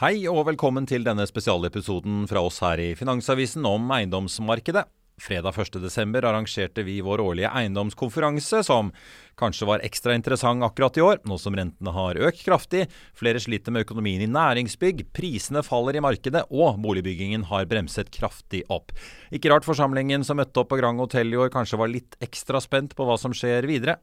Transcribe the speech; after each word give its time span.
Hei 0.00 0.24
og 0.26 0.40
velkommen 0.48 0.88
til 0.90 1.04
denne 1.06 1.22
spesialepisoden 1.22 2.24
fra 2.26 2.40
oss 2.42 2.56
her 2.64 2.80
i 2.82 2.86
Finansavisen 2.98 3.62
om 3.68 3.92
eiendomsmarkedet. 3.94 4.82
Fredag 5.22 5.54
1.12. 5.54 6.16
arrangerte 6.18 6.82
vi 6.82 6.96
vår 7.06 7.20
årlige 7.22 7.52
eiendomskonferanse, 7.54 8.64
som 8.66 8.90
kanskje 9.40 9.68
var 9.68 9.82
ekstra 9.86 10.14
interessant 10.16 10.64
akkurat 10.64 10.98
i 10.98 11.04
år, 11.04 11.20
nå 11.28 11.38
som 11.40 11.56
rentene 11.56 11.94
har 11.94 12.18
økt 12.28 12.44
kraftig, 12.46 12.86
flere 13.16 13.40
sliter 13.42 13.74
med 13.74 13.84
økonomien 13.86 14.22
i 14.24 14.30
næringsbygg, 14.30 15.06
prisene 15.16 15.64
faller 15.66 15.98
i 15.98 16.02
markedet 16.04 16.44
og 16.50 16.78
boligbyggingen 16.84 17.46
har 17.50 17.68
bremset 17.70 18.10
kraftig 18.14 18.62
opp. 18.72 18.94
Ikke 19.34 19.50
rart 19.52 19.66
forsamlingen 19.66 20.24
som 20.26 20.38
møtte 20.40 20.62
opp 20.62 20.70
på 20.72 20.78
Grand 20.80 21.00
Hotel 21.02 21.32
i 21.32 21.40
år 21.40 21.52
kanskje 21.54 21.80
var 21.80 21.92
litt 21.92 22.18
ekstra 22.24 22.60
spent 22.62 22.94
på 22.96 23.06
hva 23.08 23.18
som 23.20 23.34
skjer 23.34 23.66
videre. 23.68 23.98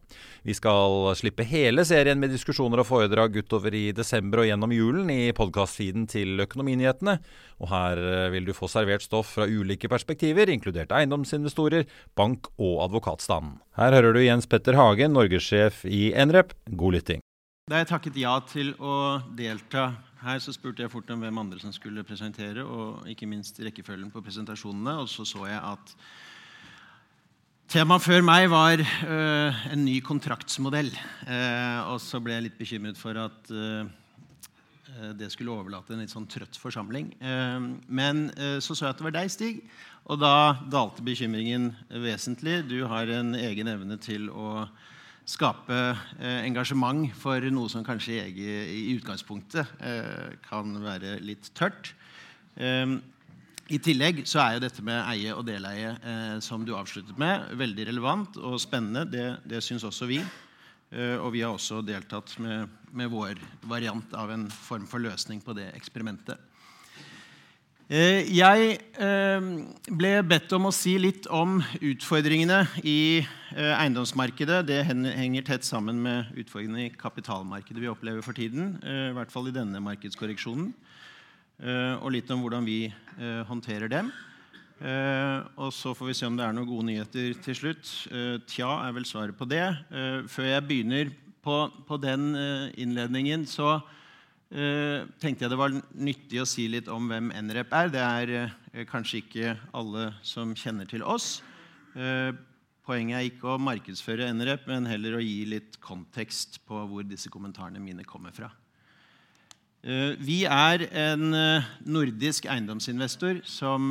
Vi 0.48 0.56
skal 0.58 1.12
slippe 1.20 1.46
hele 1.48 1.86
serien 1.88 2.20
med 2.22 2.34
diskusjoner 2.34 2.84
og 2.84 2.90
foredrag 2.90 3.38
utover 3.40 3.76
i 3.78 3.90
desember 3.96 4.44
og 4.44 4.50
gjennom 4.50 4.76
julen 4.76 5.10
i 5.14 5.32
podkastfeeden 5.38 6.08
til 6.12 6.44
Økonominyhetene, 6.44 7.18
og 7.62 7.70
her 7.70 8.00
vil 8.34 8.48
du 8.48 8.56
få 8.58 8.70
servert 8.72 9.06
stoff 9.06 9.36
fra 9.36 9.46
ulike 9.46 9.90
perspektiver, 9.92 10.50
inkludert 10.50 10.94
eiendomsinvestorer, 10.98 11.86
bank 12.18 12.50
og 12.58 12.82
advokatstanden. 12.88 13.60
Her 13.78 13.94
hører 13.96 14.18
du 14.18 14.20
Jens 14.24 14.50
Petter 14.50 14.76
Hagen, 14.76 15.16
norgessjef 15.22 15.86
i 15.86 16.10
Nrep. 16.26 16.56
God 16.70 16.98
lytting. 16.98 17.22
Da 17.70 17.80
jeg 17.80 17.92
takket 17.92 18.18
ja 18.20 18.34
til 18.50 18.74
å 18.82 19.22
delta 19.38 19.92
her, 20.22 20.42
så 20.44 20.54
spurte 20.54 20.84
jeg 20.84 20.92
fort 20.92 21.10
om 21.14 21.22
hvem 21.24 21.40
andre 21.44 21.62
som 21.62 21.74
skulle 21.74 22.04
presentere, 22.06 22.66
og 22.66 23.08
ikke 23.10 23.30
minst 23.30 23.62
rekkefølgen 23.62 24.12
på 24.14 24.24
presentasjonene. 24.26 24.98
Og 25.02 25.10
så 25.10 25.26
så 25.30 25.46
jeg 25.48 25.62
at 25.62 25.94
temaet 27.72 28.04
før 28.04 28.26
meg 28.28 28.50
var 28.52 28.82
øh, 28.82 29.64
en 29.72 29.86
ny 29.86 30.00
kontraktsmodell. 30.04 30.92
Eh, 30.92 31.80
og 31.88 32.02
så 32.04 32.20
ble 32.20 32.36
jeg 32.36 32.48
litt 32.50 32.60
bekymret 32.60 33.00
for 33.00 33.18
at 33.22 33.54
øh, 33.56 33.88
det 35.18 35.32
skulle 35.32 35.54
overlate 35.56 35.96
en 35.96 36.04
litt 36.04 36.12
sånn 36.12 36.28
trøtt 36.30 36.60
forsamling. 36.60 37.14
Eh, 37.22 37.72
men 37.88 38.28
øh, 38.36 38.60
så 38.60 38.76
så 38.76 38.90
jeg 38.90 38.98
at 38.98 39.02
det 39.02 39.08
var 39.08 39.18
deg, 39.22 39.32
Stig. 39.32 39.64
Og 40.12 40.20
da 40.20 40.58
dalte 40.68 41.06
bekymringen 41.06 41.72
vesentlig. 42.04 42.64
Du 42.68 42.82
har 42.90 43.10
en 43.22 43.36
egen 43.38 43.70
evne 43.72 44.02
til 44.02 44.28
å 44.34 44.66
skape 45.32 45.78
eh, 46.20 46.42
engasjement 46.46 47.08
for 47.18 47.44
noe 47.54 47.72
som 47.72 47.86
kanskje 47.86 48.20
i, 48.28 48.50
i 48.92 48.96
utgangspunktet 48.98 49.80
eh, 49.80 50.36
kan 50.48 50.76
være 50.84 51.18
litt 51.24 51.52
tørt. 51.58 51.94
Eh, 52.56 52.98
I 53.72 53.80
tillegg 53.80 54.24
så 54.28 54.42
er 54.44 54.58
jo 54.58 54.64
dette 54.66 54.84
med 54.86 55.00
eie 55.14 55.34
og 55.36 55.46
deleie, 55.48 55.96
eh, 55.96 56.38
som 56.44 56.66
du 56.68 56.76
avsluttet 56.76 57.20
med, 57.22 57.54
veldig 57.60 57.88
relevant 57.94 58.40
og 58.42 58.60
spennende. 58.62 59.06
Det, 59.08 59.28
det 59.48 59.64
syns 59.64 59.88
også 59.88 60.10
vi. 60.12 60.22
Og 60.92 61.30
vi 61.32 61.40
har 61.40 61.54
også 61.56 61.78
deltatt 61.88 62.34
med, 62.44 62.68
med 62.92 63.08
vår 63.08 63.38
variant 63.72 64.12
av 64.20 64.34
en 64.34 64.42
form 64.52 64.84
for 64.92 65.00
løsning 65.00 65.40
på 65.40 65.56
det 65.56 65.70
eksperimentet. 65.72 66.51
Eh, 67.90 68.28
jeg 68.30 68.76
eh, 69.02 69.48
ble 69.92 70.12
bedt 70.24 70.54
om 70.56 70.70
å 70.70 70.74
si 70.76 70.94
litt 71.02 71.26
om 71.34 71.58
utfordringene 71.82 72.62
i 72.88 73.20
eh, 73.20 73.72
eiendomsmarkedet. 73.74 74.62
Det 74.70 74.80
henger 74.86 75.48
tett 75.48 75.68
sammen 75.68 76.00
med 76.04 76.30
utfordringene 76.40 76.86
i 76.86 76.94
kapitalmarkedet 76.94 77.82
vi 77.82 77.90
opplever 77.92 78.24
for 78.24 78.38
tiden. 78.38 78.78
I 78.86 79.12
hvert 79.18 79.34
fall 79.34 79.50
i 79.50 79.56
denne 79.56 79.82
markedskorreksjonen. 79.84 80.72
Og 82.02 82.08
litt 82.10 82.30
om 82.34 82.42
hvordan 82.42 82.66
vi 82.66 82.88
håndterer 83.46 83.92
dem. 83.92 84.08
Og 85.62 85.70
så 85.78 85.92
får 85.94 86.08
vi 86.10 86.16
se 86.18 86.26
om 86.26 86.40
det 86.40 86.42
er 86.42 86.56
noen 86.58 86.66
gode 86.66 86.88
nyheter 86.88 87.36
til 87.46 87.58
slutt. 87.60 87.92
Tja 88.50 88.70
er 88.88 88.96
vel 88.96 89.06
svaret 89.06 89.38
på 89.38 89.46
det. 89.46 89.68
Før 90.32 90.48
jeg 90.48 90.66
begynner 90.66 91.12
på, 91.46 92.00
den 92.02 92.32
innledningen, 92.82 93.46
så 93.46 93.76
tenkte 94.52 95.46
jeg 95.46 95.52
det 95.54 95.60
var 95.60 95.72
nyttig 95.96 96.42
å 96.42 96.48
si 96.50 96.66
litt 96.68 96.90
om 96.92 97.06
hvem 97.08 97.30
NREP 97.48 97.72
er. 97.72 97.92
Det 97.94 98.02
er 98.04 98.32
uh, 98.36 98.82
kanskje 98.90 99.22
ikke 99.22 99.54
alle 99.72 100.10
som 100.28 100.52
kjenner 100.58 100.90
til 100.92 101.06
oss. 101.08 101.38
Uh, 101.96 102.36
poenget 102.84 103.16
er 103.16 103.30
ikke 103.30 103.54
å 103.54 103.62
markedsføre 103.62 104.28
NREP, 104.36 104.66
men 104.68 104.90
heller 104.92 105.16
å 105.16 105.24
gi 105.24 105.46
litt 105.48 105.80
kontekst 105.84 106.60
på 106.68 106.84
hvor 106.90 107.08
disse 107.08 107.32
kommentarene 107.32 107.80
mine 107.80 108.04
kommer 108.08 108.36
fra. 108.36 108.52
vi 109.82 110.44
er 110.46 110.84
en 110.94 111.32
nordisk 111.90 112.46
eiendomsinvestor 112.46 113.40
som 113.50 113.88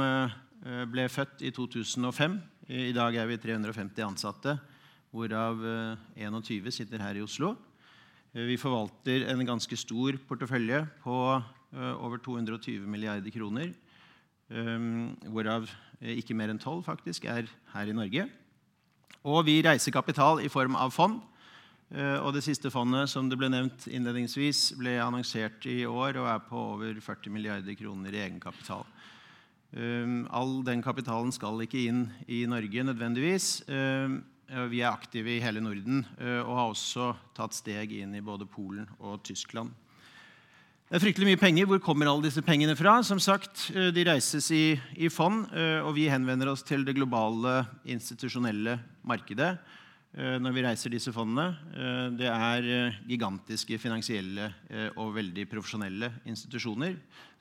ble 0.93 1.07
født 1.11 1.43
i 1.43 1.51
2005. 1.51 2.37
I 2.69 2.93
dag 2.95 3.17
er 3.17 3.27
vi 3.27 3.39
350 3.43 4.05
ansatte, 4.07 4.55
hvorav 5.11 5.65
21 6.15 6.71
sitter 6.71 7.03
her 7.03 7.19
i 7.19 7.25
Oslo. 7.25 7.57
Eh, 8.31 8.47
vi 8.47 8.59
forvalter 8.61 9.25
en 9.27 9.47
ganske 9.47 9.77
stor 9.79 10.19
portefølje 10.29 10.85
på 11.03 11.15
eh, 11.35 11.95
over 11.99 12.21
220 12.23 12.87
milliarder 12.87 13.33
kroner. 13.35 13.73
Eh, 14.51 14.85
hvorav 15.27 15.67
ikke 16.01 16.37
mer 16.39 16.53
enn 16.53 16.61
12 16.61 16.85
faktisk 16.87 17.27
er 17.29 17.51
her 17.75 17.91
i 17.91 17.97
Norge. 17.97 18.29
Og 19.27 19.43
vi 19.45 19.59
reiser 19.67 19.93
kapital 19.93 20.41
i 20.41 20.49
form 20.49 20.79
av 20.79 20.95
fond. 20.95 21.21
Og 21.91 22.31
det 22.33 22.45
siste 22.47 22.71
fondet 22.71 23.11
som 23.11 23.27
det 23.27 23.35
ble 23.37 23.49
nevnt 23.51 23.89
innledningsvis, 23.91 24.77
ble 24.79 24.93
annonsert 25.03 25.65
i 25.67 25.83
år 25.85 26.21
og 26.23 26.29
er 26.31 26.45
på 26.47 26.61
over 26.77 27.01
40 27.03 27.35
milliarder 27.35 27.75
kroner 27.75 28.15
i 28.15 28.21
egenkapital. 28.23 28.87
All 30.31 30.55
den 30.65 30.85
kapitalen 30.87 31.35
skal 31.35 31.59
ikke 31.67 31.83
inn 31.91 32.05
i 32.31 32.45
Norge 32.49 32.87
nødvendigvis. 32.87 33.49
Eh, 34.51 34.67
vi 34.67 34.81
er 34.83 34.91
aktive 34.91 35.37
i 35.37 35.43
hele 35.43 35.63
Norden 35.63 36.03
eh, 36.19 36.41
og 36.43 36.57
har 36.57 36.73
også 36.73 37.13
tatt 37.37 37.55
steg 37.55 37.93
inn 38.01 38.17
i 38.19 38.25
både 38.25 38.49
Polen 38.51 38.89
og 38.99 39.23
Tyskland. 39.27 39.71
Det 40.91 40.99
er 40.99 41.03
fryktelig 41.05 41.29
mye 41.29 41.39
penger. 41.39 41.69
Hvor 41.71 41.79
kommer 41.85 42.11
alle 42.11 42.27
disse 42.27 42.43
pengene 42.43 42.75
fra? 42.75 42.97
Som 43.07 43.21
sagt, 43.23 43.69
eh, 43.71 43.93
De 43.95 44.07
reises 44.09 44.49
i, 44.51 44.75
i 44.99 45.11
fond, 45.13 45.45
og 45.87 45.93
vi 45.95 46.09
henvender 46.11 46.51
oss 46.51 46.67
til 46.67 46.83
det 46.87 46.97
globale 46.99 47.63
institusjonelle 47.87 48.79
markedet 49.07 49.55
når 50.11 50.51
vi 50.51 50.63
reiser 50.65 50.91
disse 50.91 51.13
fondene. 51.15 51.53
Det 52.19 52.27
er 52.27 52.97
gigantiske 53.07 53.77
finansielle 53.79 54.49
og 54.99 55.13
veldig 55.15 55.45
profesjonelle 55.47 56.09
institusjoner 56.27 56.97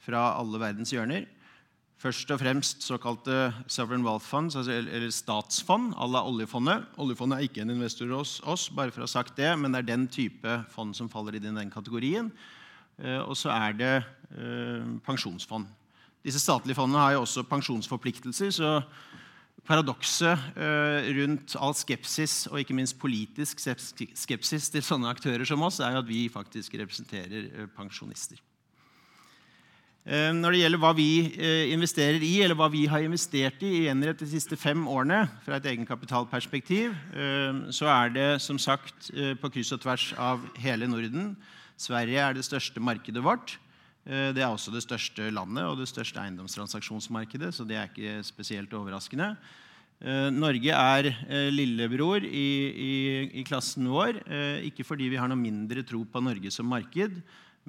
fra 0.06 0.36
alle 0.38 0.62
verdens 0.62 0.94
hjørner. 0.94 1.25
Først 2.00 2.30
og 2.31 2.40
fremst 2.40 2.86
såkalte 2.88 3.50
sovereign 3.68 4.06
wealth 4.07 4.24
funds, 4.24 4.56
altså, 4.56 4.72
eller 4.72 5.10
statsfond 5.12 5.92
à 6.00 6.06
la 6.07 6.22
oljefondet. 6.24 6.86
Oljefondet 6.96 7.36
er 7.36 7.48
ikke 7.50 7.66
en 7.66 7.74
investor 7.74 8.13
hos 8.16 8.38
oss, 8.48 8.69
bare 8.72 8.94
for 8.96 9.04
å 9.04 9.07
ha 9.07 9.12
sagt 9.12 9.36
det, 9.36 9.50
men 9.60 9.75
det 9.75 9.81
er 9.81 9.90
den 9.90 10.07
type 10.07 10.54
fond 10.72 10.96
som 10.96 11.12
faller 11.12 11.36
i 11.36 11.44
den 11.44 11.60
kategorien. 11.74 12.31
Eh, 13.04 13.19
og 13.19 13.36
så 13.36 13.51
er 13.51 13.75
det 13.75 13.92
eh, 14.00 14.88
pensjonsfond. 15.04 15.68
Disse 16.24 16.40
statlige 16.40 16.80
fondene 16.80 17.04
har 17.04 17.18
jo 17.18 17.25
også 17.25 17.44
pensjonsforpliktelser. 17.51 18.56
så 18.56 18.78
Paradokset 19.68 20.56
eh, 20.56 21.12
rundt 21.19 21.57
all 21.60 21.75
skepsis, 21.75 22.45
og 22.48 22.62
ikke 22.63 22.80
minst 22.80 22.95
politisk 23.00 23.60
skepsis 23.60 24.72
til 24.72 24.88
sånne 24.88 25.12
aktører 25.12 25.44
som 25.44 25.68
oss, 25.68 25.84
er 25.84 26.00
at 26.00 26.07
vi 26.07 26.30
faktisk 26.31 26.80
representerer 26.80 27.68
pensjonister. 27.75 28.40
Eh, 30.09 30.31
når 30.33 30.56
det 30.56 30.59
gjelder 30.63 30.81
hva 30.81 30.89
vi 30.97 31.11
eh, 31.38 31.69
investerer 31.69 32.23
i, 32.25 32.39
eller 32.41 32.57
hva 32.57 32.65
vi 32.73 32.88
har 32.89 33.03
investert 33.06 33.61
i 33.61 33.83
i 33.83 33.89
Enret 33.91 34.17
de 34.17 34.25
siste 34.31 34.57
fem 34.57 34.81
årene, 34.89 35.19
fra 35.45 35.59
et 35.59 35.67
egenkapitalperspektiv, 35.69 36.95
eh, 37.13 37.59
så 37.75 37.85
er 37.94 38.15
det 38.15 38.29
som 38.41 38.57
sagt 38.57 39.11
på 39.13 39.51
kryss 39.53 39.69
og 39.75 39.83
tvers 39.83 40.07
av 40.17 40.47
hele 40.57 40.88
Norden. 40.89 41.35
Sverige 41.77 42.23
er 42.25 42.33
det 42.33 42.45
største 42.47 42.81
markedet 42.81 43.21
vårt. 43.23 43.59
Det 44.09 44.41
er 44.41 44.47
også 44.47 44.71
det 44.73 44.81
største 44.81 45.27
landet 45.29 45.67
og 45.67 45.77
det 45.77 45.85
største 45.91 46.17
eiendomstransaksjonsmarkedet, 46.23 47.51
så 47.53 47.65
det 47.67 47.77
er 47.77 47.91
ikke 47.91 48.23
spesielt 48.25 48.73
overraskende. 48.73 49.35
Norge 50.33 50.73
er 50.73 51.09
lillebror 51.53 52.23
i, 52.25 52.50
i, 52.71 52.94
i 53.39 53.44
klassen 53.45 53.91
vår, 53.91 54.17
ikke 54.65 54.88
fordi 54.88 55.11
vi 55.13 55.19
har 55.19 55.29
noe 55.29 55.39
mindre 55.39 55.83
tro 55.85 56.01
på 56.09 56.23
Norge 56.25 56.51
som 56.56 56.67
marked, 56.71 57.19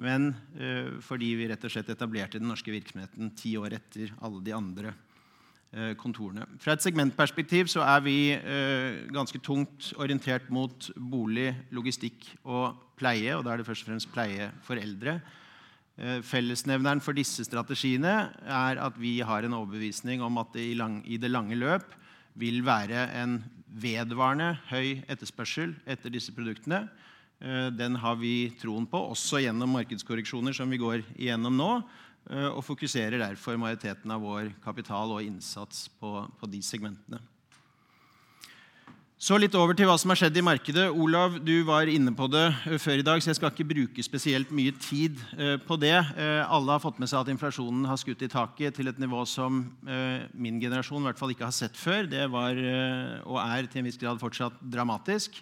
men 0.01 0.31
fordi 1.03 1.27
vi 1.37 1.45
rett 1.51 1.63
og 1.67 1.73
slett 1.73 1.89
etablerte 1.93 2.39
den 2.39 2.47
norske 2.49 2.71
virksomheten 2.73 3.33
ti 3.37 3.51
år 3.59 3.75
etter 3.77 4.13
alle 4.23 4.39
de 4.41 4.53
andre 4.55 4.93
kontorene. 5.99 6.47
Fra 6.59 6.73
et 6.73 6.83
segmentperspektiv 6.83 7.69
så 7.69 7.83
er 7.85 8.01
vi 8.03 8.15
ganske 9.13 9.39
tungt 9.45 9.91
orientert 10.01 10.49
mot 10.49 10.89
bolig, 10.97 11.51
logistikk 11.75 12.25
og 12.41 12.79
pleie. 12.97 13.35
og 13.35 13.45
Da 13.45 13.53
er 13.53 13.61
det 13.61 13.67
først 13.67 13.85
og 13.85 13.91
fremst 13.91 14.11
pleie 14.15 14.49
for 14.65 14.81
eldre. 14.81 15.19
Eh, 16.01 16.21
fellesnevneren 16.23 17.01
for 17.03 17.13
disse 17.13 17.43
strategiene 17.45 18.31
er 18.47 18.79
at 18.81 18.95
vi 18.97 19.19
har 19.21 19.43
en 19.45 19.57
overbevisning 19.57 20.23
om 20.23 20.39
at 20.41 20.53
det 20.55 20.63
i, 20.71 20.77
lang, 20.77 21.01
i 21.05 21.19
det 21.21 21.29
lange 21.29 21.57
løp 21.59 21.91
vil 22.39 22.63
være 22.65 23.09
en 23.19 23.41
vedvarende 23.67 24.55
høy 24.71 25.03
etterspørsel 25.11 25.75
etter 25.85 26.13
disse 26.13 26.33
produktene. 26.33 26.85
Eh, 27.41 27.67
den 27.73 27.95
har 27.97 28.19
vi 28.21 28.51
troen 28.61 28.85
på, 28.85 29.01
også 29.15 29.41
gjennom 29.41 29.73
markedskorreksjoner 29.73 30.53
som 30.53 30.69
vi 30.69 30.77
går 30.81 31.01
igjennom 31.15 31.57
nå, 31.57 31.71
eh, 32.29 32.49
og 32.51 32.61
fokuserer 32.67 33.17
derfor 33.17 33.57
majoriteten 33.57 34.13
av 34.13 34.21
vår 34.21 34.51
kapital 34.61 35.15
og 35.15 35.25
innsats 35.25 35.87
på, 35.97 36.19
på 36.37 36.49
de 36.51 36.61
segmentene. 36.61 37.21
Så 39.21 39.37
litt 39.37 39.53
over 39.53 39.77
til 39.77 39.85
hva 39.85 39.93
som 40.01 40.09
har 40.09 40.17
skjedd 40.17 40.37
i 40.37 40.43
markedet. 40.45 40.87
Olav, 40.97 41.35
du 41.45 41.59
var 41.65 41.89
inne 41.89 42.13
på 42.17 42.29
det 42.29 42.43
eh, 42.69 42.77
før 42.81 43.01
i 43.01 43.07
dag, 43.09 43.23
så 43.25 43.31
jeg 43.31 43.39
skal 43.39 43.53
ikke 43.55 43.67
bruke 43.73 44.05
spesielt 44.05 44.53
mye 44.53 44.77
tid 44.77 45.17
på 45.65 45.79
det. 45.81 45.97
Alle 46.45 46.77
har 46.77 46.81
fått 46.83 47.01
med 47.01 47.09
seg 47.09 47.23
at 47.23 47.33
inflasjonen 47.33 47.89
har 47.89 47.97
skutt 48.01 48.21
i 48.21 48.29
taket 48.29 48.77
til 48.77 48.89
et 48.89 49.01
nivå 49.01 49.25
som 49.29 49.63
min 50.33 50.61
generasjon 50.61 51.01
i 51.01 51.09
hvert 51.09 51.21
fall 51.21 51.33
ikke 51.33 51.49
har 51.49 51.57
sett 51.57 51.77
før. 51.77 52.05
Det 52.09 52.25
var 52.33 52.57
og 53.25 53.37
er 53.41 53.69
til 53.69 53.81
en 53.81 53.89
viss 53.89 54.01
grad 54.01 54.21
fortsatt 54.21 54.57
dramatisk. 54.61 55.41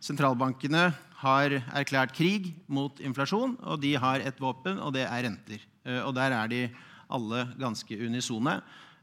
Sentralbankene 0.00 0.90
har 1.20 1.56
erklært 1.76 2.14
krig 2.16 2.52
mot 2.66 3.00
inflasjon, 3.04 3.58
og 3.60 3.82
de 3.82 3.94
har 4.00 4.24
et 4.24 4.38
våpen, 4.40 4.80
og 4.80 4.94
det 4.96 5.04
er 5.04 5.26
renter. 5.26 5.66
Og 6.06 6.14
der 6.16 6.32
er 6.36 6.48
de 6.48 6.62
alle 7.10 7.44
ganske 7.60 7.98
unisone. 8.00 8.60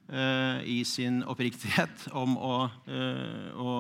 Eh, 0.07 0.59
i 0.63 0.75
sin 0.88 1.19
oppriktighet 1.27 2.05
om 2.15 2.38
å, 2.39 2.57
eh, 2.88 3.47
å, 3.59 3.71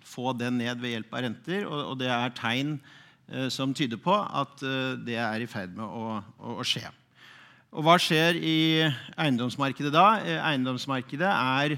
få 0.00 0.32
den 0.32 0.56
ned 0.56 0.80
ved 0.80 0.94
hjelp 0.94 1.10
av 1.12 1.24
renter. 1.26 1.66
Og, 1.68 1.98
det 2.00 2.08
er 2.08 2.32
tegn 2.32 2.78
eh, 3.28 3.50
som 3.52 3.74
tyder 3.76 4.00
på 4.00 4.14
at 4.16 4.64
det 5.04 5.18
er 5.20 5.44
i 5.44 5.48
ferd 5.50 5.76
med 5.76 5.84
å, 5.84 6.22
å, 6.40 6.64
skje. 6.64 6.88
Og 7.74 7.84
hva 7.84 7.98
skjer 8.00 8.38
i 8.38 8.56
eiendomsmarkedet 9.20 9.92
da? 9.92 10.06
Eiendomsmarkedet 10.54 11.28
er 11.28 11.76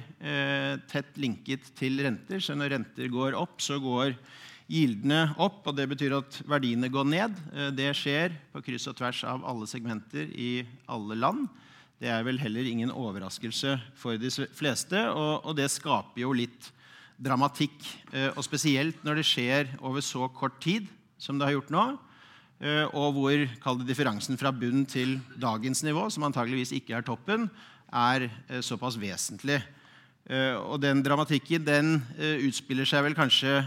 tett 0.86 1.16
linket 1.18 1.72
til 1.74 1.98
renter. 2.04 2.38
Så 2.38 2.54
når 2.54 2.76
renter 2.76 3.10
går 3.10 3.34
opp, 3.34 3.58
så 3.64 3.80
går 3.82 4.12
gildene 4.66 5.28
opp, 5.38 5.62
og 5.68 5.76
det 5.78 5.86
betyr 5.92 6.16
at 6.16 6.40
verdiene 6.48 6.90
går 6.90 7.06
ned. 7.06 7.36
Det 7.78 7.92
skjer 7.94 8.34
på 8.52 8.64
kryss 8.66 8.88
og 8.90 8.96
tvers 8.98 9.20
av 9.28 9.44
alle 9.46 9.68
segmenter 9.70 10.26
i 10.34 10.64
alle 10.90 11.18
land. 11.18 11.46
Det 11.96 12.10
er 12.12 12.24
vel 12.26 12.36
heller 12.36 12.66
ingen 12.68 12.92
overraskelse 12.92 13.78
for 13.96 14.20
de 14.20 14.28
fleste, 14.52 15.00
og, 15.16 15.54
det 15.56 15.70
skaper 15.72 16.26
jo 16.26 16.34
litt 16.36 16.68
dramatikk. 17.16 17.78
Eh, 18.12 18.28
og 18.34 18.44
spesielt 18.44 19.00
når 19.06 19.20
det 19.20 19.28
skjer 19.30 19.70
over 19.80 20.04
så 20.04 20.28
kort 20.28 20.58
tid 20.60 20.90
som 21.16 21.38
det 21.38 21.48
har 21.48 21.56
gjort 21.56 21.72
nå, 21.72 21.84
eh, 22.60 22.84
og 22.92 23.16
hvor 23.16 23.80
differansen 23.88 24.36
fra 24.36 24.52
bunn 24.52 24.84
til 24.84 25.16
dagens 25.40 25.80
nivå, 25.86 26.10
som 26.12 26.28
antageligvis 26.28 26.74
ikke 26.76 26.98
er 26.98 27.06
toppen, 27.06 27.48
er 27.88 28.28
eh, 28.28 28.60
såpass 28.60 29.00
vesentlig. 29.00 29.62
Og 30.26 30.80
den 30.82 31.04
dramatikken 31.06 31.62
den 31.62 32.00
utspiller 32.42 32.88
seg 32.88 33.04
vel 33.06 33.14
kanskje 33.14 33.60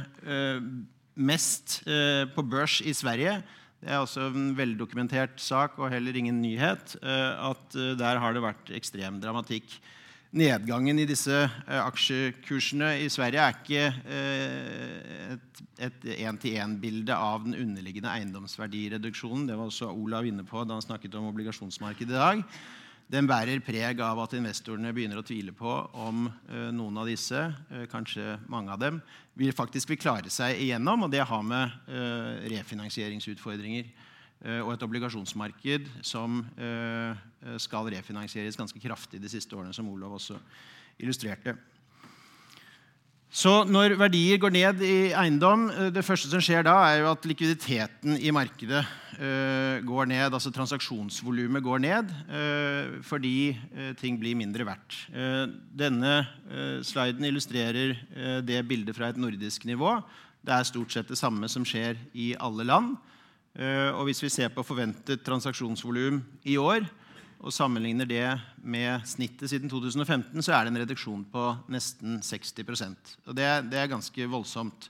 mest 1.15 1.77
på 1.85 2.43
børs 2.43 2.81
i 2.83 2.91
Sverige 2.91 3.37
det 3.79 3.93
er 3.93 4.01
også 4.03 4.25
en 4.27 4.49
veldokumentert 4.57 5.39
sak 5.39 5.77
og 5.79 5.87
heller 5.93 6.17
ingen 6.19 6.41
nyhet 6.43 6.97
eh, 6.99 7.47
at 7.49 7.77
eh, 7.79 7.95
der 7.99 8.19
har 8.19 8.35
det 8.35 8.43
vært 8.43 8.73
ekstrem 8.75 9.21
dramatikk. 9.23 9.77
Nedgangen 10.35 10.99
i 10.99 11.07
disse 11.07 11.37
eh, 11.45 11.79
aksjekursene 11.79 12.91
i 13.05 13.07
Sverige 13.11 13.45
er 13.45 13.55
ikke 13.55 13.85
et 15.79 16.09
én-til-én-bilde 16.17 17.15
av 17.15 17.47
den 17.47 17.55
underliggende 17.55 18.11
eiendomsverdireduksjonen. 18.17 19.47
Det 19.47 19.55
var 19.55 19.71
også 19.71 19.93
Olav 19.93 20.27
inne 20.27 20.43
på 20.43 20.65
da 20.67 20.75
han 20.75 20.83
snakket 20.83 21.15
om 21.15 21.31
obligasjonsmarkedet 21.31 22.11
i 22.11 22.19
dag 22.19 22.43
den 23.09 23.25
bærer 23.25 23.57
preg 23.65 24.01
av 24.05 24.19
at 24.21 24.35
investorene 24.37 24.91
begynner 24.93 25.17
å 25.17 25.25
tvile 25.25 25.53
på 25.57 25.71
om 25.97 26.27
eh, 26.29 26.67
noen 26.75 26.99
av 27.01 27.07
disse, 27.09 27.41
eh, 27.73 27.87
kanskje 27.89 28.35
mange 28.51 28.69
av 28.75 28.81
dem, 28.83 28.99
vil 29.39 29.55
faktisk 29.55 29.89
vil 29.89 29.97
klare 30.01 30.29
seg 30.33 30.61
igjennom. 30.61 31.07
Og 31.07 31.13
det 31.13 31.23
har 31.25 31.41
med 31.45 31.73
eh, 31.89 32.45
refinansieringsutfordringer 32.53 33.89
og 34.63 34.69
et 34.71 34.83
obligasjonsmarked 34.85 35.89
som 36.07 36.37
skal 37.59 37.89
refinansieres 37.91 38.55
ganske 38.55 38.79
kraftig 38.79 39.19
de 39.19 39.27
siste 39.27 39.51
årene, 39.51 39.75
som 39.75 39.89
Olav 39.91 40.13
også 40.15 40.37
illustrerte. 41.03 41.57
Så 43.29 43.51
når 43.69 43.93
verdier 43.93 44.39
går 44.41 44.49
ned 44.55 44.79
i 44.81 45.11
eiendom, 45.13 45.67
eh, 45.69 45.89
det 45.93 46.01
første 46.05 46.31
som 46.31 46.41
skjer 46.41 46.65
da, 46.65 46.73
er 46.89 47.03
jo 47.03 47.11
at 47.11 47.27
likviditeten 47.29 48.17
i 48.17 48.31
markedet 48.33 48.81
uh, 49.19 49.77
går 49.85 50.07
ned. 50.09 50.33
Altså 50.33 50.49
transaksjonsvolumet 50.49 51.61
går 51.61 51.83
ned 51.83 52.09
uh, 52.31 52.97
fordi 53.05 53.53
ting 54.01 54.17
blir 54.17 54.37
mindre 54.39 54.65
verdt. 54.65 54.97
denne 55.75 56.25
sliden 56.85 57.27
illustrerer 57.27 57.93
det 58.41 58.63
bildet 58.67 58.95
fra 58.97 59.11
et 59.11 59.19
nordisk 59.19 59.65
nivå. 59.69 59.99
Det 60.41 60.55
er 60.55 60.65
stort 60.65 60.93
sett 60.93 61.11
det 61.11 61.19
samme 61.19 61.49
som 61.51 61.65
skjer 61.67 61.99
i 62.13 62.31
alle 62.39 62.65
land. 62.65 62.95
og 63.93 64.03
hvis 64.07 64.23
vi 64.23 64.29
ser 64.29 64.49
på 64.49 64.63
forventet 64.63 65.21
transaksjonsvolum 65.25 66.21
i 66.45 66.57
år, 66.57 66.85
og 67.39 67.55
sammenligner 67.55 68.07
det 68.07 68.25
med 68.59 69.05
snittet 69.07 69.51
siden 69.51 69.71
2015, 69.71 70.41
så 70.43 70.53
er 70.53 70.65
det 70.65 70.73
en 70.73 70.81
reduksjon 70.81 71.21
på 71.31 71.43
nesten 71.71 72.17
60% 72.25 73.13
og 73.29 73.37
det, 73.37 73.47
det 73.71 73.79
er 73.79 73.91
ganske 73.91 74.27
voldsomt. 74.31 74.89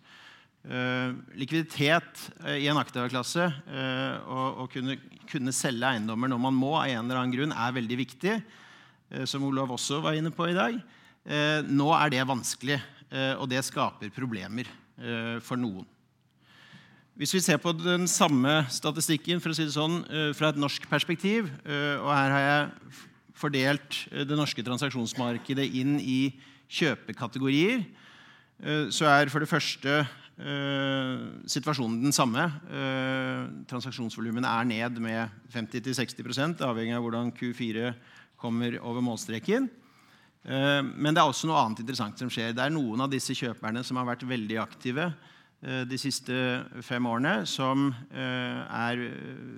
Uh, 0.60 1.16
likviditet 1.40 2.24
uh, 2.44 2.58
i 2.58 2.68
en 2.68 2.78
aktivaklasse, 2.82 3.46
eh, 3.48 4.16
og 4.28 4.66
å 4.66 4.66
kunne, 4.68 4.98
kunne, 5.30 5.54
selge 5.56 5.88
eiendommer 5.88 6.28
når 6.28 6.42
man 6.44 6.58
må, 6.58 6.74
av 6.82 6.90
en 6.90 7.06
eller 7.06 7.22
annen 7.22 7.36
grunn, 7.38 7.54
er 7.56 7.78
veldig 7.78 8.00
viktig, 8.02 8.40
som 9.26 9.42
Olav 9.48 9.72
også 9.74 10.04
var 10.04 10.14
inne 10.14 10.30
på 10.30 10.46
i 10.52 10.54
dag. 10.54 10.76
nå 11.66 11.88
er 11.98 12.12
det 12.14 12.28
vanskelig, 12.30 12.76
og 13.42 13.48
det 13.50 13.64
skaper 13.66 14.12
problemer 14.14 14.70
for 15.42 15.58
noen. 15.58 15.88
Hvis 17.20 17.34
vi 17.36 17.40
ser 17.44 17.58
på 17.60 17.74
den 17.76 18.06
samme 18.08 18.62
statistikken 18.72 19.42
for 19.44 19.52
å 19.52 19.56
si 19.58 19.66
det 19.68 19.74
sånn, 19.74 19.98
eh, 20.08 20.30
fra 20.32 20.54
et 20.54 20.60
norsk 20.60 20.86
perspektiv 20.88 21.50
eh, 21.68 21.98
og 22.00 22.08
Her 22.16 22.32
har 22.32 22.44
jeg 22.46 22.94
fordelt 23.36 23.98
eh, 24.14 24.24
det 24.24 24.38
norske 24.40 24.64
transaksjonsmarkedet 24.64 25.66
inn 25.82 25.98
i 26.00 26.32
kjøpekategorier. 26.72 27.84
Så 28.92 29.08
er 29.08 29.32
for 29.32 29.40
det 29.42 29.50
første 29.50 29.94
situasjonen 31.50 32.04
den 32.04 32.14
samme. 32.16 32.44
Transaksjonsvolumene 33.72 34.52
er 34.52 34.68
ned 34.68 35.00
med 35.02 35.32
50-60% 35.52 36.62
avhengig 36.68 36.94
av 36.96 37.06
hvordan 37.06 37.32
Q4 37.36 37.94
kommer 38.40 38.76
over 38.84 39.02
målstreken. 39.04 39.66
Men 40.44 41.16
det 41.16 41.24
er 41.24 41.26
også 41.26 41.50
noe 41.50 41.64
annet 41.64 41.82
interessant 41.86 42.20
som 42.20 42.30
skjer. 42.32 42.52
Det 42.54 42.68
er 42.68 42.76
noen 42.76 43.08
av 43.08 43.10
disse 43.12 43.34
kjøperne 43.36 43.82
som 43.88 44.00
har 44.00 44.12
vært 44.12 44.28
veldig 44.28 44.60
aktive 44.62 45.10
de 45.60 45.98
siste 46.00 46.34
fem 46.88 47.04
årene 47.10 47.44
som 47.50 47.90
eh, 48.16 48.60
er 48.64 49.02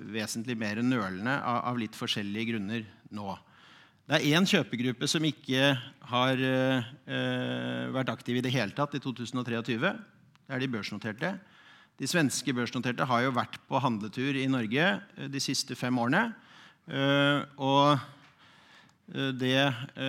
vesentlig 0.09 0.55
mer 0.57 0.81
nølende 0.81 1.35
av 1.45 1.77
litt 1.77 1.97
forskjellige 1.97 2.55
grunner 2.55 2.87
nå. 3.13 3.35
Det 4.09 4.17
er 4.17 4.33
én 4.33 4.47
kjøpegruppe 4.49 5.05
som 5.07 5.23
ikke 5.27 5.75
har 6.09 6.41
eh, 6.41 7.91
vært 7.93 8.09
aktiv 8.15 8.39
i 8.39 8.43
det 8.43 8.53
hele 8.55 8.73
tatt 8.73 8.97
i 8.97 9.03
2023. 9.03 9.77
Det 9.77 9.91
er 10.49 10.63
de 10.63 10.71
børsnoterte. 10.73 11.35
De 12.01 12.09
svenske 12.09 12.55
børsnoterte 12.57 13.05
har 13.05 13.27
jo 13.27 13.35
vært 13.37 13.61
på 13.69 13.79
handletur 13.79 14.39
i 14.41 14.49
Norge 14.49 14.95
de 15.29 15.43
siste 15.43 15.77
fem 15.77 15.93
årene. 16.01 16.31
Og 17.61 17.99
det, 19.37 19.59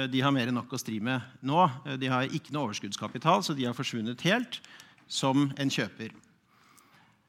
de 0.08 0.22
har 0.24 0.32
mer 0.32 0.48
enn 0.48 0.56
nok 0.56 0.72
å 0.72 0.80
stri 0.80 1.02
med 1.04 1.20
nå. 1.44 1.66
De 2.00 2.08
har 2.08 2.32
ikke 2.32 2.54
noe 2.54 2.70
overskuddskapital, 2.70 3.44
så 3.44 3.52
de 3.52 3.68
har 3.68 3.76
forsvunnet 3.76 4.24
helt 4.24 4.56
som 5.12 5.50
en 5.60 5.72
kjøper. 5.72 6.12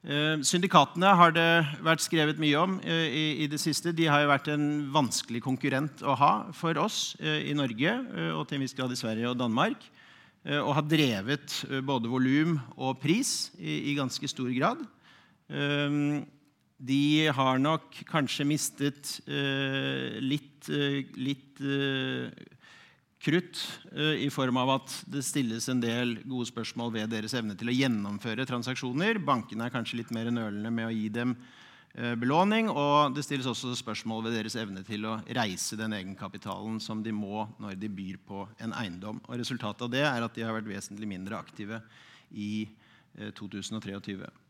Eh, 0.04 0.36
syndikatene 0.44 1.14
har 1.16 1.32
det 1.32 1.64
vært 1.80 2.02
skrevet 2.04 2.40
mye 2.40 2.58
om 2.60 2.74
eh, 2.84 3.40
i, 3.40 3.46
det 3.48 3.56
siste. 3.60 3.94
De 3.96 4.04
har 4.04 4.20
jo 4.20 4.28
vært 4.28 4.50
en 4.52 4.66
vanskelig 4.92 5.40
konkurrent 5.44 6.02
å 6.04 6.16
ha 6.20 6.32
for 6.52 6.76
oss 6.82 7.14
eh, 7.24 7.48
i 7.48 7.54
Norge 7.56 7.94
og 8.36 8.44
til 8.44 8.58
en 8.58 8.66
viss 8.66 8.76
grad 8.76 8.92
i 8.92 9.00
Sverige 9.00 9.32
og 9.32 9.40
Danmark. 9.40 9.90
Og 10.44 10.74
har 10.76 10.84
drevet 10.84 11.54
både 11.88 12.08
volum 12.12 12.58
og 12.76 12.98
pris 13.00 13.48
i, 13.56 13.94
ganske 13.96 14.28
stor 14.28 14.50
grad. 14.52 14.82
de 16.76 17.30
har 17.32 17.62
nok 17.64 17.96
kanskje 18.10 18.44
mistet 18.44 19.14
litt, 20.20 20.68
litt 21.16 21.64
krutt 23.24 23.60
eh, 23.96 24.24
i 24.26 24.30
form 24.30 24.58
av 24.60 24.74
at 24.76 24.94
det 25.10 25.24
stilles 25.24 25.68
en 25.72 25.80
del 25.82 26.18
gode 26.28 26.48
spørsmål 26.50 26.92
ved 26.94 27.12
deres 27.14 27.34
evne 27.36 27.56
til 27.58 27.70
å 27.72 27.76
gjennomføre 27.76 28.46
transaksjoner. 28.48 29.20
Bankene 29.24 29.66
er 29.66 29.74
kanskje 29.74 30.02
litt 30.02 30.12
mer 30.14 30.30
nølende 30.32 30.72
med 30.74 30.90
å 30.90 30.92
gi 30.92 31.08
dem 31.14 31.34
eh, 31.94 32.14
belåning. 32.20 32.68
Og 32.68 33.16
det 33.16 33.24
stilles 33.26 33.48
også 33.50 33.72
spørsmål 33.80 34.26
ved 34.28 34.38
deres 34.38 34.58
evne 34.60 34.84
til 34.86 35.08
å 35.08 35.16
reise 35.40 35.80
den 35.80 35.96
egenkapitalen 35.96 36.78
som 36.84 37.02
de 37.04 37.14
må 37.16 37.46
når 37.62 37.80
de 37.80 37.92
byr 37.92 38.20
på 38.28 38.44
en 38.64 38.76
eiendom. 38.76 39.22
Og 39.26 39.40
Resultatet 39.40 39.88
av 39.88 39.92
det 39.96 40.04
er 40.04 40.28
at 40.28 40.36
de 40.36 40.44
har 40.44 40.56
vært 40.56 40.72
vesentlig 40.74 41.10
mindre 41.16 41.40
aktive 41.40 41.80
i 42.30 42.66
2023. 43.38 44.43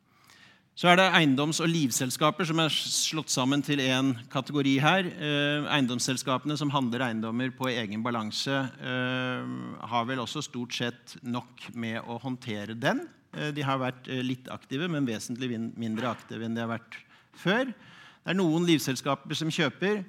Så 0.74 0.88
er 0.90 0.98
det 0.98 1.04
eiendoms- 1.14 1.60
og 1.62 1.68
livselskaper 1.70 2.48
som 2.48 2.58
er 2.58 2.72
slått 2.74 3.30
sammen 3.30 3.60
til 3.62 3.78
én 3.78 4.08
kategori 4.32 4.72
her. 4.82 5.06
Eh, 5.06 5.66
eiendomsselskapene 5.70 6.56
som 6.58 6.72
handler 6.74 7.04
eiendommer 7.06 7.52
på 7.54 7.68
egen 7.70 8.02
balanse, 8.02 8.50
eh, 8.82 9.44
har 9.86 10.04
vel 10.04 10.18
også 10.18 10.42
stort 10.42 10.74
sett 10.74 11.14
nok 11.22 11.68
med 11.74 12.02
å 12.02 12.18
håndtere 12.18 12.74
den. 12.74 13.06
Eh, 13.34 13.52
de 13.52 13.62
har 13.62 13.78
vært 13.78 14.08
litt 14.26 14.48
aktive, 14.50 14.90
men 14.90 15.06
vesentlig 15.06 15.54
mindre 15.78 16.10
aktive 16.10 16.42
enn 16.42 16.56
de 16.56 16.60
har 16.60 16.74
vært 16.76 16.96
før. 17.38 17.66
Det 17.66 18.34
er 18.34 18.34
noen 18.34 18.66
livselskaper 18.66 19.34
som 19.36 19.48
kjøper. 19.48 20.04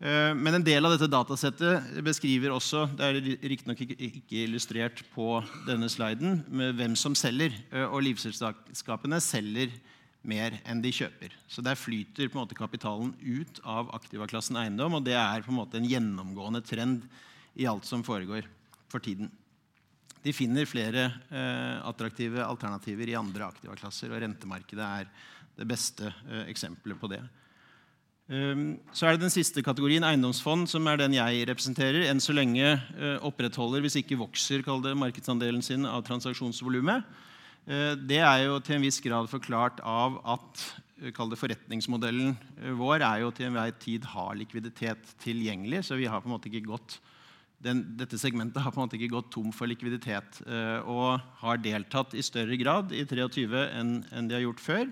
Men 0.00 0.54
en 0.54 0.62
del 0.62 0.84
av 0.84 0.98
dette 0.98 1.08
datasettet 1.08 2.02
beskriver 2.04 2.50
også 2.50 2.94
det 2.96 3.04
er 3.06 3.48
riktignok 3.48 3.78
ikke, 3.80 4.44
illustrert 4.44 5.02
på 5.14 5.42
denne 5.66 5.88
sliden, 5.88 6.44
hvem 6.50 6.94
som 6.94 7.14
selger. 7.14 7.54
Og 7.88 8.02
livselskapene 8.02 9.20
selger 9.22 9.70
mer 10.24 10.56
enn 10.64 10.80
de 10.82 10.92
kjøper. 10.94 11.34
Så 11.48 11.62
Der 11.64 11.78
flyter 11.78 12.28
på 12.28 12.38
en 12.38 12.44
måte 12.44 12.58
kapitalen 12.58 13.12
ut 13.20 13.60
av 13.62 13.92
aktivaklassen 13.94 14.56
eiendom, 14.60 14.98
og 14.98 15.04
det 15.06 15.16
er 15.18 15.44
på 15.44 15.52
en 15.52 15.60
måte 15.60 15.78
en 15.78 15.88
gjennomgående 15.88 16.64
trend 16.64 17.04
i 17.54 17.68
alt 17.70 17.86
som 17.86 18.02
foregår 18.04 18.48
for 18.90 19.04
tiden. 19.04 19.30
De 20.24 20.32
finner 20.32 20.64
flere 20.64 21.06
eh, 21.28 21.78
attraktive 21.84 22.40
alternativer 22.44 23.10
i 23.12 23.18
andre 23.18 23.50
aktivaklasser, 23.50 24.10
og 24.10 24.22
rentemarkedet 24.24 24.84
er 24.84 25.08
det 25.58 25.66
beste 25.68 26.08
eh, 26.08 26.46
eksempelet 26.48 27.00
på 27.00 27.10
det. 27.12 27.20
Um, 28.24 28.78
så 28.96 29.04
er 29.04 29.14
det 29.14 29.26
den 29.26 29.32
siste 29.34 29.60
kategorien, 29.60 30.04
eiendomsfond, 30.08 30.64
som 30.72 30.86
er 30.88 30.96
den 30.96 31.12
jeg 31.12 31.44
representerer. 31.50 32.06
Enn 32.08 32.22
så 32.24 32.32
lenge 32.32 32.64
eh, 32.72 33.18
opprettholder, 33.20 33.84
hvis 33.84 33.98
ikke 34.00 34.16
vokser, 34.16 34.64
kall 34.64 34.80
det 34.84 34.94
markedsandelen 34.96 35.60
sin 35.62 35.84
av 35.84 36.06
transaksjonsvolumet. 36.08 37.04
Eh, 37.64 37.94
det 37.96 38.20
er 38.20 38.42
jo 38.44 38.58
til 38.60 38.76
en 38.76 38.84
viss 38.84 39.00
grad 39.00 39.28
forklart 39.30 39.80
av 39.88 40.18
at 40.34 40.64
eh, 41.00 41.36
forretningsmodellen 41.40 42.34
eh, 42.60 42.74
vår 42.76 43.00
er 43.00 43.22
jo 43.22 43.32
til 43.32 43.48
enhver 43.48 43.72
tid 43.80 44.04
har 44.12 44.36
likviditet 44.36 45.14
tilgjengelig. 45.24 45.86
Så 45.88 45.96
vi 45.96 46.08
har 46.10 46.20
på 46.20 46.28
en 46.28 46.36
måte 46.36 46.50
ikke 46.50 46.66
gått 46.68 46.98
den, 47.64 47.80
dette 47.96 48.20
segmentet 48.20 48.60
har 48.60 48.74
på 48.74 48.76
en 48.82 48.84
måte 48.84 48.98
ikke 48.98 49.14
gått 49.14 49.30
tom 49.32 49.48
for 49.56 49.70
likviditet 49.70 50.42
og 50.84 51.14
har 51.40 51.60
deltatt 51.64 52.12
i 52.12 52.20
større 52.20 52.58
grad 52.60 52.90
i 52.92 53.06
23 53.08 53.62
enn, 53.78 53.94
enn 54.12 54.28
de 54.28 54.36
har 54.36 54.42
gjort 54.42 54.60
før. 54.60 54.90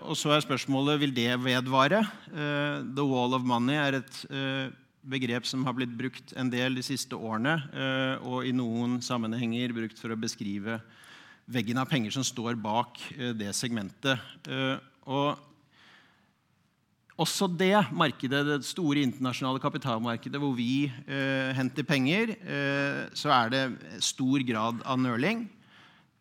og 0.00 0.16
så 0.16 0.32
er 0.32 0.40
spørsmålet 0.40 1.02
vil 1.02 1.12
det 1.12 1.34
vedvare. 1.44 2.00
the 2.96 3.04
wall 3.04 3.36
of 3.36 3.44
money 3.44 3.76
er 3.76 3.98
et 3.98 4.24
begrep 5.04 5.44
som 5.44 5.66
har 5.68 5.76
blitt 5.76 5.92
brukt 5.92 6.32
en 6.40 6.48
del 6.48 6.80
de 6.80 6.86
siste 6.88 7.12
årene, 7.12 7.58
og 8.24 8.48
i 8.48 8.56
noen 8.56 9.02
sammenhenger 9.04 9.76
brukt 9.76 10.00
for 10.00 10.16
å 10.16 10.16
beskrive 10.16 10.80
veggen 11.50 11.80
av 11.82 11.88
penger 11.90 12.14
som 12.14 12.26
står 12.26 12.58
bak 12.60 13.00
eh, 13.16 13.32
det 13.36 13.52
segmentet. 13.56 14.20
Eh, 14.46 14.76
og 15.10 15.38
også 17.20 17.50
det 17.52 17.76
markedet, 17.92 18.44
det 18.46 18.64
store 18.64 19.02
internasjonale 19.04 19.60
kapitalmarkedet 19.60 20.40
hvor 20.40 20.54
vi 20.56 20.86
eh, 20.88 21.50
henter 21.56 21.84
penger, 21.84 22.32
eh, 22.38 23.00
så 23.12 23.32
er 23.34 23.52
det 23.52 23.64
stor 24.04 24.44
grad 24.48 24.80
av 24.88 25.00
nøling. 25.02 25.44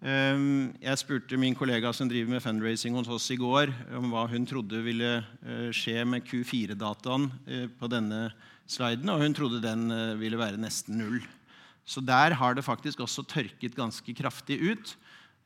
Eh, 0.02 0.44
jeg 0.82 1.02
spurte 1.04 1.40
min 1.40 1.56
kollega 1.56 1.94
som 1.96 2.10
driver 2.10 2.36
med 2.36 2.44
fundraising 2.44 2.98
hos 3.00 3.12
oss 3.16 3.30
i 3.32 3.40
går, 3.40 3.72
om 3.96 4.12
hva 4.12 4.26
hun 4.32 4.48
trodde 4.50 4.84
ville 4.84 5.20
eh, 5.22 5.70
skje 5.76 6.04
med 6.04 6.26
Q4-dataen 6.28 7.30
på 7.80 7.92
denne 7.92 8.26
sliden, 8.70 9.14
og 9.14 9.24
hun 9.24 9.38
trodde 9.38 9.64
den 9.64 9.88
ville 10.20 10.40
være 10.40 10.60
nesten 10.60 11.00
null. 11.00 11.22
Så 11.90 12.04
der 12.06 12.36
har 12.38 12.54
det 12.54 12.68
faktisk 12.68 13.00
også 13.02 13.24
tørket 13.26 13.78
ganske 13.78 14.14
kraftig 14.14 14.60
ut. 14.62 14.98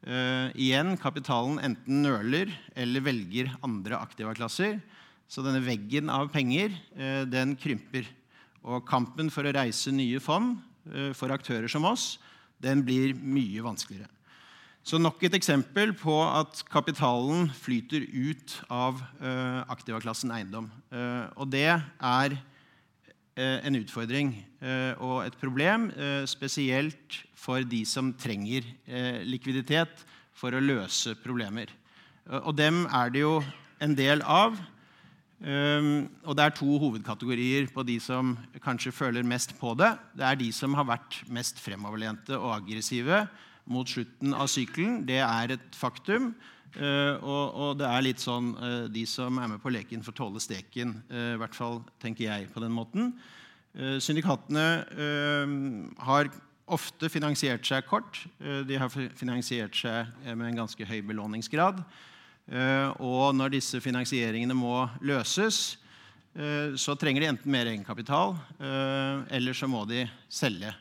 Uh, 0.03 0.51
igjen, 0.59 0.97
kapitalen 0.99 1.61
enten 1.63 2.01
nøler 2.03 2.49
eller 2.75 3.03
velger 3.05 3.53
andre 3.63 4.01
aktivaklasser. 4.03 4.81
Så 5.31 5.43
denne 5.45 5.63
veggen 5.63 6.11
av 6.11 6.27
penger 6.33 6.73
uh, 6.97 7.23
den 7.23 7.55
krymper. 7.55 8.09
Og 8.67 8.83
kampen 8.87 9.31
for 9.31 9.47
å 9.47 9.53
reise 9.55 9.93
nye 9.95 10.19
fond 10.23 10.57
uh, 10.91 11.13
for 11.15 11.31
aktører 11.31 11.71
som 11.71 11.87
oss 11.87 12.17
den 12.63 12.83
blir 12.83 13.15
mye 13.15 13.63
vanskeligere. 13.63 14.09
Så 14.83 14.99
nok 14.99 15.23
et 15.23 15.35
eksempel 15.35 15.93
på 15.95 16.17
at 16.23 16.59
kapitalen 16.71 17.47
flyter 17.55 18.03
ut 18.03 18.55
av 18.71 18.99
aktivaklassen 19.71 20.31
eiendom. 20.35 20.67
og 21.39 21.47
det 21.51 21.69
er 21.71 22.35
en 23.35 23.75
utfordring 23.79 24.35
og 25.01 25.23
et 25.25 25.35
problem, 25.41 25.87
spesielt 26.29 27.17
for 27.43 27.63
de 27.67 27.83
som 27.87 28.13
trenger 28.15 28.65
eh, 28.87 29.23
likviditet 29.27 30.03
for 30.37 30.55
å 30.55 30.63
løse 30.63 31.15
problemer. 31.23 31.71
Og 32.43 32.53
dem 32.55 32.85
er 32.87 33.11
det 33.11 33.23
jo 33.23 33.39
en 33.83 33.95
del 33.97 34.23
av. 34.23 34.55
Og 35.43 36.35
det 36.37 36.43
er 36.45 36.53
to 36.55 36.77
hovedkategorier 36.79 37.67
på 37.73 37.83
de 37.83 37.97
som 37.99 38.31
kanskje 38.63 38.93
føler 38.95 39.27
mest 39.27 39.51
på 39.59 39.73
det. 39.75 39.89
Det 40.15 40.23
er 40.23 40.39
de 40.39 40.47
som 40.55 40.77
har 40.79 40.87
vært 40.87 41.19
mest 41.27 41.59
fremoverlente 41.59 42.37
og 42.39 42.53
aggressive 42.61 43.25
mot 43.67 43.87
slutten 43.87 44.31
av 44.35 44.47
sykkelen. 44.51 45.01
Det 45.07 45.19
er 45.19 45.57
et 45.57 45.75
faktum. 45.75 46.31
Uh, 46.73 47.19
og, 47.21 47.43
og, 47.53 47.71
det 47.77 47.85
er 47.85 48.05
litt 48.05 48.21
sånn 48.23 48.53
uh, 48.57 48.85
de 48.89 49.05
som 49.09 49.37
er 49.37 49.51
med 49.51 49.61
på 49.61 49.73
leken, 49.73 50.01
får 50.05 50.17
tåle 50.17 50.41
steken. 50.41 50.95
Uh, 51.11 51.35
I 51.35 51.41
hvert 51.43 51.57
fall 51.57 51.83
tenker 52.01 52.29
jeg 52.29 52.49
på 52.53 52.63
den 52.63 52.73
måten. 52.73 53.13
syndikatene 53.73 54.63
har 56.05 56.27
ofte 56.71 57.09
finansiert 57.11 57.65
seg 57.67 57.85
kort. 57.87 58.23
Eh, 58.41 58.63
de 58.67 58.79
har 58.79 58.91
finansiert 58.91 59.75
seg 59.77 60.09
eh, 60.23 60.33
med 60.33 60.51
en 60.51 60.63
ganske 60.63 60.87
høy 60.87 60.99
belåningsgrad. 61.05 61.83
Eh, 62.51 62.89
og 63.03 63.33
når 63.37 63.57
disse 63.57 63.81
finansieringene 63.83 64.57
må 64.57 64.83
løses, 65.05 65.79
så 66.33 66.95
trenger 66.97 67.21
de 67.21 67.27
enten 67.29 67.51
mer 67.53 67.67
egenkapital, 67.69 68.31
eller 68.57 69.53
så 69.53 69.67
må 69.69 69.83
de 69.85 69.99
selge. 70.33 70.71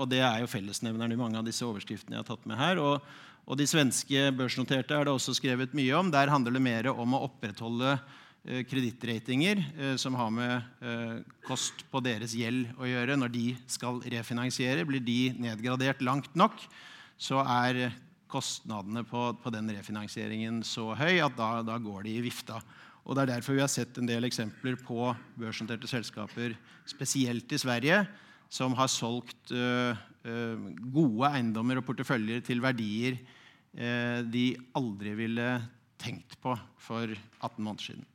Og 0.00 0.06
det 0.08 0.22
er 0.24 0.38
jo 0.40 0.48
fellesnevneren 0.48 1.12
i 1.12 1.18
mange 1.20 1.36
av 1.36 1.44
disse 1.44 1.66
overskriftene 1.68 2.16
jeg 2.16 2.22
har 2.22 2.30
tatt 2.30 2.46
med 2.48 2.56
her. 2.56 2.80
Og, 2.80 3.10
og 3.42 3.58
de 3.58 3.66
svenske 3.66 4.28
børsnoterte 4.38 4.94
er 4.94 5.08
det 5.08 5.12
også 5.12 5.34
skrevet 5.34 5.74
mye 5.74 5.94
om. 5.98 6.10
Der 6.14 6.30
handler 6.30 6.54
det 6.54 6.62
mer 6.62 6.88
om 6.92 7.16
å 7.16 7.24
opprettholde 7.26 7.96
Eh, 8.42 8.64
kredittratinger 8.66 9.60
eh, 9.78 9.92
som 9.94 10.16
har 10.18 10.30
med 10.34 10.82
eh, 10.82 11.20
kost 11.46 11.84
på 11.92 12.00
deres 12.02 12.32
gjeld 12.34 12.72
å 12.74 12.88
gjøre. 12.90 13.14
Når 13.14 13.30
de 13.30 13.44
skal 13.70 14.00
refinansiere, 14.02 14.82
blir 14.88 15.04
de 15.06 15.30
nedgradert 15.38 16.02
langt 16.02 16.34
nok, 16.34 16.56
så 17.14 17.38
er 17.38 17.92
kostnadene 18.26 19.04
på, 19.06 19.28
på 19.38 19.52
den 19.54 19.70
refinansieringen 19.70 20.58
så 20.66 20.88
høy 20.98 21.20
at 21.22 21.36
da, 21.38 21.52
da, 21.62 21.78
går 21.78 22.08
de 22.08 22.16
i 22.18 22.24
vifta. 22.24 22.58
Og 23.06 23.14
Det 23.14 23.22
er 23.22 23.32
derfor 23.36 23.54
vi 23.54 23.62
har 23.62 23.70
sett 23.70 24.00
en 24.00 24.10
del 24.10 24.26
eksempler 24.26 24.74
på 24.88 25.12
børsnoterte 25.38 25.86
selskaper, 25.90 26.56
spesielt 26.90 27.54
i 27.54 27.62
Sverige, 27.62 28.02
som 28.50 28.74
har 28.74 28.90
solgt 28.90 29.54
gode 30.22 31.30
eiendommer 31.32 31.80
og 31.80 31.86
porteføljer 31.88 32.44
til 32.46 32.62
verdier 32.62 33.16
uh, 33.18 34.20
de 34.22 34.44
aldri 34.78 35.16
ville 35.18 35.48
tenkt 36.02 36.38
på 36.42 36.54
for 36.82 37.10
18 37.10 37.62
måneder 37.62 37.88
siden. 37.90 38.06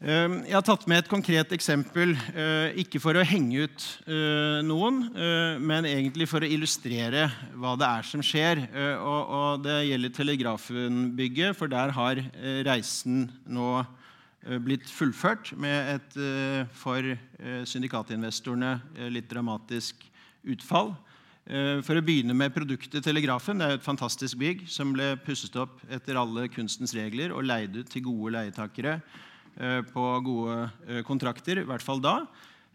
Ehm, 0.00 0.38
jeg 0.48 0.56
har 0.56 0.64
tatt 0.64 0.86
med 0.88 1.02
et 1.02 1.10
konkret 1.12 1.50
eksempel, 1.52 2.14
eh, 2.32 2.72
ikke 2.80 2.96
for 3.04 3.18
å 3.20 3.24
henge 3.26 3.66
ut 3.66 3.84
eh, 4.08 4.60
noen, 4.64 5.02
eh, 5.12 5.58
men 5.60 5.84
egentlig 5.84 6.24
for 6.30 6.40
å 6.40 6.48
illustrere 6.48 7.26
hva 7.52 7.74
det 7.76 7.84
er 7.84 8.08
som 8.08 8.24
skjer. 8.24 8.62
Og 9.04 9.60
det 9.66 9.76
gjelder 9.90 10.14
Telegrafenbygget, 10.16 11.52
for 11.58 11.68
der 11.68 11.92
har 11.92 12.22
reisen 12.64 13.26
nå 13.44 13.82
blitt 14.64 14.88
fullført 14.88 15.50
med 15.60 15.94
et 15.96 16.14
for 16.72 17.04
syndikatinvestorene 17.68 19.08
litt 19.12 19.28
dramatisk 19.28 20.00
utfall. 20.48 20.94
For 21.44 21.98
å 21.98 22.04
begynne 22.04 22.32
med 22.32 22.54
produktet 22.54 23.04
Telegrafen. 23.04 23.60
Det 23.60 23.66
er 23.68 23.76
et 23.76 23.84
fantastisk 23.84 24.40
bygg 24.40 24.62
som 24.70 24.94
ble 24.96 25.12
pusset 25.26 25.58
opp 25.60 25.82
etter 25.92 26.16
alle 26.16 26.46
kunstens 26.52 26.96
regler 26.96 27.34
og 27.36 27.44
leid 27.48 27.76
ut 27.82 27.92
til 27.92 28.06
gode 28.08 28.32
leietakere 28.38 28.96
Eh, 29.58 29.82
på 29.92 30.04
gode 30.24 30.70
eh, 30.86 31.02
kontrakter, 31.04 31.60
i 31.60 31.66
hvert 31.68 31.84
fall 31.84 32.00
da. 32.00 32.22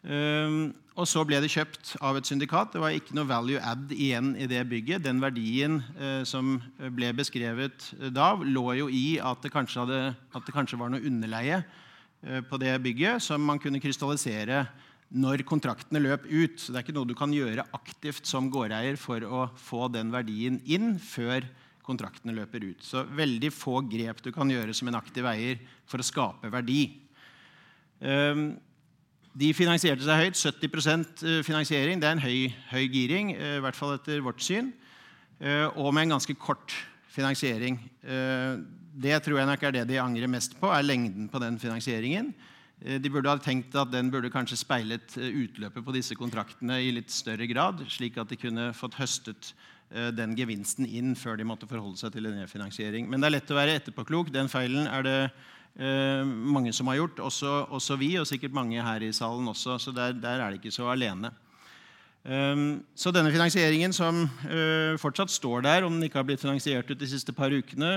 Um, 0.05 0.75
og 0.95 1.07
så 1.09 1.24
ble 1.27 1.39
det 1.41 1.50
kjøpt 1.51 1.95
av 2.05 2.15
et 2.19 2.27
syndikat. 2.29 2.71
Det 2.75 2.81
var 2.83 2.93
ikke 2.93 3.15
noe 3.17 3.27
value 3.27 3.59
add 3.59 3.89
igjen 3.91 4.35
i 4.38 4.45
det 4.47 4.62
bygget. 4.69 5.03
Den 5.03 5.19
verdien 5.24 5.79
uh, 5.97 6.21
som 6.27 6.59
ble 6.95 7.09
beskrevet 7.17 7.89
da, 8.13 8.35
lå 8.38 8.67
jo 8.79 8.88
i 8.88 9.17
at 9.17 9.41
det 9.43 9.51
kanskje, 9.53 9.81
hadde, 9.83 10.01
at 10.13 10.45
det 10.45 10.55
kanskje 10.55 10.79
var 10.79 10.93
noe 10.93 11.03
underleie 11.03 11.63
uh, 11.65 12.41
på 12.45 12.62
det 12.62 12.77
bygget 12.85 13.25
som 13.25 13.43
man 13.43 13.59
kunne 13.62 13.81
krystallisere 13.83 14.63
når 15.15 15.43
kontraktene 15.47 16.01
løp 16.03 16.29
ut. 16.29 16.62
Så 16.62 16.71
det 16.71 16.79
er 16.79 16.85
ikke 16.85 16.95
noe 16.97 17.09
du 17.09 17.17
kan 17.17 17.33
gjøre 17.33 17.65
aktivt 17.75 18.29
som 18.29 18.51
gårdeier 18.53 19.00
for 19.01 19.25
å 19.25 19.47
få 19.59 19.89
den 19.93 20.13
verdien 20.13 20.62
inn 20.65 20.95
før 21.01 21.45
kontraktene 21.85 22.33
løper 22.35 22.63
ut. 22.65 22.85
Så 22.85 23.03
veldig 23.15 23.51
få 23.53 23.81
grep 23.89 24.24
du 24.25 24.31
kan 24.35 24.50
gjøre 24.50 24.74
som 24.74 24.89
en 24.89 25.00
aktiv 25.01 25.25
eier 25.29 25.59
for 25.89 26.01
å 26.01 26.07
skape 26.07 26.50
verdi. 26.53 26.88
Um, 28.01 28.55
de 29.36 29.51
finansierte 29.56 30.06
seg 30.06 30.22
høyt. 30.22 30.39
70 30.39 31.06
eh, 31.27 31.44
finansiering. 31.44 32.00
Det 32.00 32.08
er 32.08 32.15
en 32.15 32.24
høy, 32.24 32.54
høy 32.72 32.86
giring, 32.92 33.34
eh, 33.36 33.58
i 33.60 33.63
hvert 33.63 33.77
fall 33.77 33.98
etter 33.98 34.24
vårt 34.24 34.44
syn. 34.44 34.72
Eh, 35.42 35.68
og 35.75 35.92
med 35.94 36.06
en 36.06 36.15
ganske 36.15 36.36
kort 36.39 36.75
finansiering. 37.12 37.77
Det 38.96 39.15
tror 39.24 39.38
jeg 39.39 39.48
nok 39.48 39.62
er 39.63 39.72
det 39.72 39.86
de 39.88 40.01
angrer 40.04 40.27
mest 40.27 40.58
på, 40.60 40.68
er 40.68 40.84
lengden 40.84 41.30
på 41.32 41.39
den 41.39 41.56
finansieringen. 41.60 42.34
De 42.75 43.12
burde 43.12 43.32
ha 43.32 43.39
tenkt 43.39 43.72
at 43.80 43.88
den 43.94 44.10
burde 44.12 44.27
kanskje 44.27 44.58
speilet 44.60 45.15
utløpet 45.15 45.86
på 45.86 45.96
disse 45.96 46.18
kontraktene 46.20 46.82
i 46.84 46.92
litt 46.92 47.13
større 47.15 47.48
grad, 47.48 47.86
slik 47.88 48.20
at 48.20 48.27
de 48.27 48.36
kunne 48.36 48.68
fått 48.75 49.00
høstet 49.00 49.54
den 50.12 50.36
gevinsten 50.36 50.84
inn 50.92 51.15
før 51.15 51.39
de 51.39 51.48
måtte 51.48 51.72
forholde 51.72 52.04
seg 52.04 52.12
til 52.18 52.27
en 52.27 52.42
refinansiering. 52.44 53.08
Men 53.08 53.24
det 53.24 53.30
er 53.30 53.38
lett 53.38 53.56
å 53.56 53.60
være 53.62 53.80
etterpåklok. 53.80 54.34
Den 54.36 54.51
feilen 54.51 54.92
er 54.92 55.08
det 55.08 55.18
mange 55.75 56.72
som 56.72 56.88
har 56.88 56.96
gjort, 57.01 57.17
også, 57.20 57.65
også, 57.67 57.98
vi, 58.00 58.13
og 58.15 58.27
sikkert 58.27 58.53
mange 58.55 58.79
her 58.79 59.03
i 59.03 59.12
salen 59.12 59.48
også. 59.51 59.75
Så 59.77 59.91
der, 59.91 60.13
der 60.15 60.39
er 60.39 60.53
det 60.53 60.62
ikke 60.62 60.72
så 60.72 60.88
alene. 60.88 61.34
Um, 62.25 62.79
så 62.98 63.12
denne 63.13 63.29
finansieringen, 63.29 63.91
som 63.94 64.24
uh, 64.25 64.96
fortsatt 64.98 65.29
står 65.29 65.62
der, 65.62 65.84
om 65.86 65.94
den 65.94 66.08
ikke 66.08 66.17
har 66.17 66.25
blitt 66.25 66.41
finansiert 66.41 66.89
ut 66.89 66.98
de 66.98 67.10
siste 67.10 67.36
par 67.38 67.53
ukene, 67.53 67.91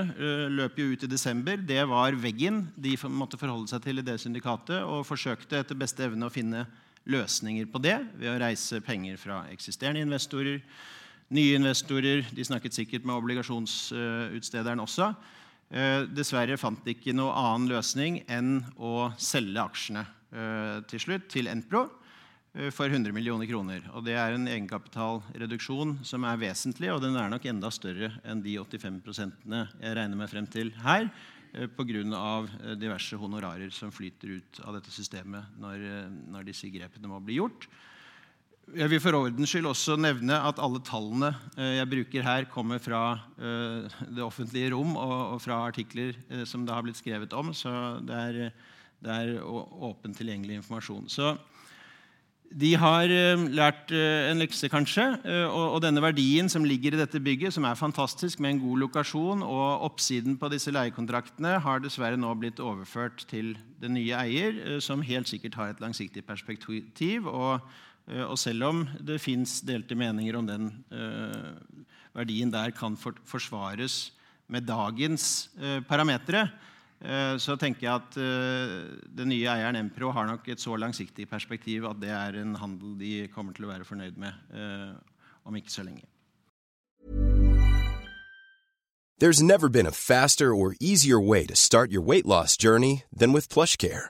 løp 0.53 0.77
jo 0.77 0.91
ut 0.91 1.05
i 1.07 1.09
desember. 1.09 1.57
Det 1.57 1.81
var 1.89 2.13
veggen 2.13 2.67
de 2.77 2.93
måtte 3.09 3.39
forholde 3.41 3.71
seg 3.71 3.81
til 3.87 4.03
i 4.03 4.05
det 4.05 4.19
syndikatet, 4.21 4.83
og 4.83 5.07
forsøkte 5.07 5.63
etter 5.63 5.79
beste 5.79 6.05
evne 6.05 6.29
å 6.29 6.33
finne 6.33 6.67
løsninger 7.09 7.65
på 7.73 7.81
det 7.81 7.97
ved 8.19 8.29
å 8.29 8.37
reise 8.43 8.83
penger 8.85 9.17
fra 9.17 9.41
eksisterende 9.49 10.05
investorer, 10.05 10.61
nye 11.33 11.57
investorer. 11.57 12.21
De 12.29 12.45
snakket 12.45 12.77
sikkert 12.77 13.09
med 13.09 13.17
obligasjonsutstederen 13.17 14.85
også. 14.85 15.09
Eh, 15.69 16.07
dessverre 16.09 16.57
fant 16.57 16.79
de 16.81 16.95
ikke 16.95 17.13
noe 17.13 17.33
annen 17.37 17.69
løsning 17.69 18.23
enn 18.25 18.63
å 18.81 19.11
selge 19.21 19.61
aksjene 19.61 20.01
eh, 20.01 20.77
til 20.89 21.01
slutt 21.03 21.27
til 21.29 21.49
Enpro 21.51 21.83
eh, 22.55 22.71
for 22.73 22.89
100 22.89 23.13
millioner 23.13 23.45
kroner. 23.45 23.83
Og 23.93 24.01
Det 24.07 24.15
er 24.17 24.33
en 24.33 24.49
egenkapitalreduksjon 24.49 25.99
som 26.01 26.25
er 26.25 26.41
vesentlig, 26.41 26.89
og 26.89 27.03
den 27.05 27.19
er 27.21 27.29
nok 27.29 27.45
enda 27.51 27.69
større 27.69 28.15
enn 28.25 28.41
de 28.41 28.57
85 28.57 28.97
jeg 29.53 29.93
regner 29.99 30.17
meg 30.17 30.31
frem 30.31 30.49
til 30.49 30.73
her, 30.81 31.05
pga. 31.49 32.25
diverse 32.77 33.17
honorarer 33.17 33.69
som 33.73 33.93
flyter 33.93 34.37
ut 34.37 34.59
av 34.65 34.75
dette 34.77 34.93
systemet 34.93 35.53
når, 35.57 35.85
når 36.29 36.49
disse 36.49 36.69
grepene 36.69 37.09
må 37.09 37.21
bli 37.21 37.37
gjort. 37.37 37.65
Jeg 38.69 38.85
vil 38.91 38.99
for 39.01 39.15
ordens 39.17 39.49
skyld 39.49 39.65
også 39.65 39.95
nevne 39.97 40.35
at 40.45 40.59
alle 40.61 40.81
tallene 40.85 41.31
eh, 41.57 41.79
jeg 41.79 41.89
bruker 41.89 42.25
her, 42.25 42.45
kommer 42.51 42.77
fra 42.77 43.01
eh, 43.41 43.87
det 44.13 44.21
offentlige 44.21 44.69
rom 44.75 44.93
og 44.99 45.39
fra 45.41 45.63
artikler 45.71 46.13
eh, 46.29 46.43
som 46.45 46.67
det 46.67 46.75
har 46.75 46.85
blitt 46.85 46.99
skrevet 46.99 47.33
om. 47.33 47.49
Så 47.55 47.71
det 48.05 48.19
er, 48.19 48.51
det 49.01 49.15
er 49.15 49.41
åpen 49.41 50.13
tilgjengelig 50.13 50.59
informasjon. 50.59 51.09
Så 51.09 51.33
de 52.49 52.71
har 52.81 53.09
lært 53.53 53.91
en 53.93 54.39
lekse, 54.41 54.65
kanskje. 54.73 55.03
Og 55.53 55.75
denne 55.83 56.01
verdien 56.01 56.47
som 56.49 56.63
ligger 56.65 56.95
i 56.95 56.97
dette 56.97 57.21
bygget, 57.21 57.53
som 57.53 57.67
er 57.69 57.77
fantastisk, 57.77 58.41
med 58.41 58.55
en 58.55 58.61
god 58.63 58.79
lokasjon 58.87 59.43
og 59.45 59.85
oppsiden 59.85 60.33
på 60.41 60.49
disse 60.49 60.73
leiekontraktene, 60.73 61.59
har 61.61 61.83
dessverre 61.83 62.17
nå 62.17 62.31
blitt 62.41 62.57
overført 62.57 63.21
til 63.29 63.53
den 63.83 63.93
nye 63.99 64.17
eier, 64.17 64.81
som 64.81 65.05
helt 65.05 65.29
sikkert 65.29 65.59
har 65.61 65.75
et 65.75 65.85
langsiktig 65.85 66.25
perspektiv. 66.25 67.29
og 67.29 67.61
og 68.25 68.37
selv 68.41 68.65
om 68.69 68.81
det 69.05 69.19
fins 69.21 69.59
delte 69.65 69.97
meninger 69.97 70.37
om 70.39 70.47
den 70.47 70.69
eh, 70.89 71.83
verdien 72.17 72.51
der 72.53 72.73
kan 72.75 72.97
forsvares 72.97 74.11
med 74.49 74.65
dagens 74.67 75.49
eh, 75.59 75.79
parametere, 75.85 76.49
så 77.39 77.53
tenker 77.55 77.85
jeg 77.85 77.93
at 77.95 78.15
den 79.15 79.29
nye 79.31 79.45
eieren 79.47 79.77
Empro 79.79 80.09
har 80.11 80.25
nok 80.27 80.49
et 80.51 80.59
så 80.59 80.75
langsiktig 80.75 81.29
perspektiv 81.31 81.85
at 81.87 82.01
det 82.01 82.09
er 82.11 82.41
en 82.41 82.57
handel 82.59 82.97
de 82.99 83.29
kommer 83.31 83.55
til 83.55 83.69
å 83.69 83.71
være 83.71 83.87
fornøyd 83.87 84.19
med 84.19 84.35
om 85.47 85.55
ikke 85.55 85.71
så 85.71 85.85
lenge. 85.87 86.03
There's 89.19 89.41
never 89.41 89.69
been 89.69 89.85
a 89.85 89.91
faster 89.91 90.53
or 90.55 90.75
easier 90.79 91.19
way 91.19 91.45
to 91.45 91.55
start 91.55 91.91
your 91.91 92.01
weight 92.01 92.25
loss 92.25 92.55
journey 92.55 93.03
than 93.11 93.33
with 93.33 93.49
PlushCare. 93.49 94.09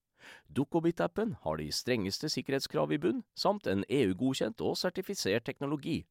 Dukkobit-appen 0.51 1.35
har 1.43 1.59
de 1.59 1.67
strengeste 1.71 2.29
sikkerhetskrav 2.31 2.91
i 2.91 2.99
bunn, 3.01 3.23
samt 3.35 3.67
en 3.71 3.85
EU-godkjent 3.89 4.61
og 4.65 4.77
sertifisert 4.79 5.45
teknologi. 5.47 6.01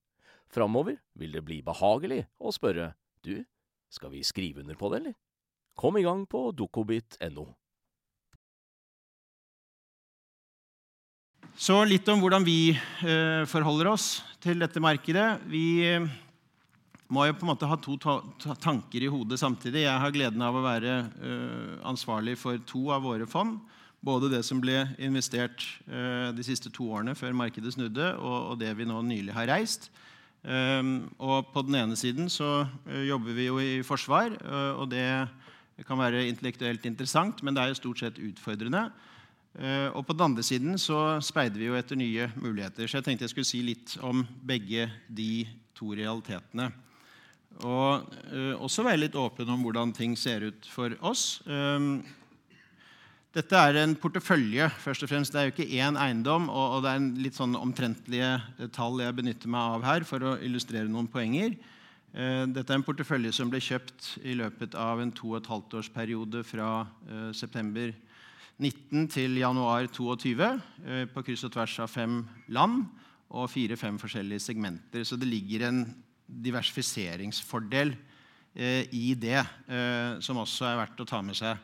Framover 0.51 0.99
vil 1.15 1.37
det 1.37 1.45
bli 1.47 1.61
behagelig 1.63 2.25
å 2.41 2.53
spørre 2.55 2.93
du, 3.23 3.43
skal 3.93 4.15
vi 4.15 4.25
skrive 4.27 4.65
under 4.65 4.79
på 4.79 4.91
det, 4.91 5.03
eller? 5.03 5.19
Kom 5.79 5.97
i 5.97 6.05
gang 6.05 6.27
på 6.29 6.51
dukkobit.no. 6.57 7.47
Så 11.61 11.77
litt 11.85 12.09
om 12.09 12.23
hvordan 12.23 12.45
vi 12.47 12.73
eh, 12.73 13.45
forholder 13.49 13.91
oss 13.91 14.21
til 14.41 14.63
dette 14.63 14.81
markedet. 14.81 15.43
Vi 15.51 15.83
eh, 15.85 16.07
må 17.13 17.27
jo 17.27 17.35
på 17.37 17.45
en 17.45 17.51
måte 17.51 17.69
ha 17.69 17.77
to 17.83 17.97
ta 18.01 18.55
tanker 18.63 19.05
i 19.05 19.11
hodet 19.13 19.41
samtidig. 19.41 19.83
Jeg 19.85 20.03
har 20.03 20.15
gleden 20.15 20.45
av 20.47 20.57
å 20.57 20.65
være 20.65 20.95
eh, 21.01 21.75
ansvarlig 21.91 22.39
for 22.41 22.61
to 22.71 22.87
av 22.95 23.05
våre 23.05 23.29
fond. 23.29 23.59
Både 24.01 24.31
det 24.33 24.41
som 24.49 24.63
ble 24.63 24.87
investert 25.03 25.61
eh, 25.85 26.31
de 26.33 26.45
siste 26.45 26.73
to 26.73 26.87
årene 26.89 27.13
før 27.19 27.37
markedet 27.37 27.75
snudde, 27.75 28.15
og, 28.17 28.57
det 28.61 28.73
vi 28.79 28.87
nå 28.89 29.03
nylig 29.05 29.35
har 29.37 29.51
reist. 29.53 29.91
Ehm, 30.41 31.11
og 31.21 31.51
på 31.53 31.61
den 31.67 31.77
ene 31.83 31.99
siden 32.01 32.31
så 32.33 32.63
eh, 32.89 33.05
jobber 33.11 33.37
vi 33.37 33.51
jo 33.51 33.59
i 33.61 33.83
forsvar, 33.85 34.33
eh, 34.41 34.73
og 34.81 34.89
det 34.95 35.85
kan 35.85 36.01
være 36.01 36.25
intellektuelt 36.31 36.87
interessant, 36.89 37.43
men 37.45 37.57
det 37.57 37.63
er 37.63 37.75
jo 37.75 37.81
stort 37.83 38.01
sett 38.03 38.21
utfordrende. 38.21 38.89
Og 39.97 40.05
på 40.07 40.15
den 40.15 40.23
andre 40.29 40.45
siden 40.47 40.77
så 40.79 41.17
speider 41.27 41.59
vi 41.59 41.67
jo 41.67 41.75
etter 41.75 41.99
nye 41.99 42.29
muligheter. 42.39 42.87
Så 42.87 43.01
jeg 43.01 43.07
tenkte 43.09 43.25
jeg 43.25 43.33
skulle 43.33 43.49
si 43.49 43.63
litt 43.67 43.97
om 44.07 44.21
begge 44.47 44.85
de 45.11 45.43
to 45.75 45.89
realitetene. 45.99 46.69
Og 47.67 48.13
også 48.63 48.85
være 48.87 49.01
litt 49.01 49.19
åpen 49.19 49.51
om 49.51 49.65
hvordan 49.67 49.91
ting 49.97 50.15
ser 50.15 50.47
ut 50.53 50.69
for 50.71 50.95
oss. 51.03 51.41
Dette 53.31 53.55
er 53.55 53.77
en 53.79 53.93
portefølje. 53.95 54.69
først 54.83 55.05
og 55.05 55.09
fremst. 55.09 55.33
Det 55.33 55.41
er 55.41 55.45
jo 55.49 55.55
ikke 55.55 55.79
én 55.79 55.97
eiendom. 55.97 56.49
Og, 56.49 56.83
det 56.83 56.91
er 56.91 56.99
en 56.99 57.11
litt 57.23 57.37
sånn 57.39 57.55
omtrentlige 57.55 58.41
tall 58.75 58.99
jeg 58.99 59.15
benytter 59.15 59.49
meg 59.49 59.77
av 59.77 59.87
her 59.87 60.05
for 60.05 60.19
å 60.23 60.39
illustrere 60.43 60.91
noen 60.91 61.07
poenger. 61.07 61.55
Uh, 62.11 62.43
dette 62.51 62.73
er 62.73 62.81
en 62.81 62.87
portefølje 62.87 63.31
som 63.33 63.51
ble 63.51 63.61
kjøpt 63.63 64.17
i 64.27 64.35
løpet 64.35 64.75
av 64.75 64.99
en 64.99 65.13
to 65.15 65.31
og 65.31 65.39
et 65.39 65.47
halvt 65.47 66.43
fra 66.43 66.71
uh, 66.83 67.31
september 67.31 67.93
19 68.59 69.07
til 69.09 69.39
januar 69.39 69.87
22 69.87 70.35
på 71.15 71.23
kryss 71.25 71.45
og 71.47 71.53
tvers 71.55 71.79
av 71.81 71.89
fem 71.89 72.19
land 72.49 72.83
og 73.31 73.49
fire-fem 73.49 73.97
forskjellige 73.99 74.43
segmenter. 74.43 75.05
Så 75.07 75.17
det 75.17 75.31
ligger 75.31 75.69
en 75.69 75.85
diversifiseringsfordel 76.27 77.95
eh, 78.55 78.85
i 78.93 79.15
det, 79.19 79.39
eh, 79.71 80.19
som 80.21 80.43
også 80.43 80.67
er 80.69 80.81
verdt 80.83 81.03
å 81.03 81.09
ta 81.09 81.23
med 81.25 81.39
seg. 81.39 81.59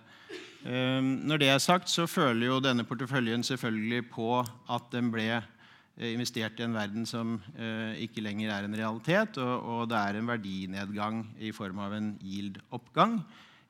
Eh, 0.66 0.98
når 0.98 1.38
det 1.38 1.50
er 1.52 1.60
sagt, 1.62 1.90
så 1.92 2.08
føler 2.10 2.48
jo 2.48 2.62
denne 2.62 2.86
porteføljen 2.86 3.44
selvfølgelig 3.46 4.08
på 4.10 4.40
at 4.42 4.88
den 4.90 5.12
ble 5.14 5.28
eh, 5.36 6.10
investert 6.10 6.58
i 6.58 6.64
en 6.66 6.74
verden 6.74 7.06
som 7.06 7.36
eh, 7.54 7.94
ikke 8.02 8.24
lenger 8.24 8.50
er 8.50 8.66
en 8.66 8.74
realitet, 8.74 9.38
og, 9.38 9.54
og, 9.62 9.84
det 9.92 10.00
er 10.00 10.18
en 10.18 10.32
verdinedgang 10.32 11.22
i 11.38 11.52
form 11.54 11.84
av 11.86 11.94
en 11.94 12.10
yield-oppgang 12.18 13.20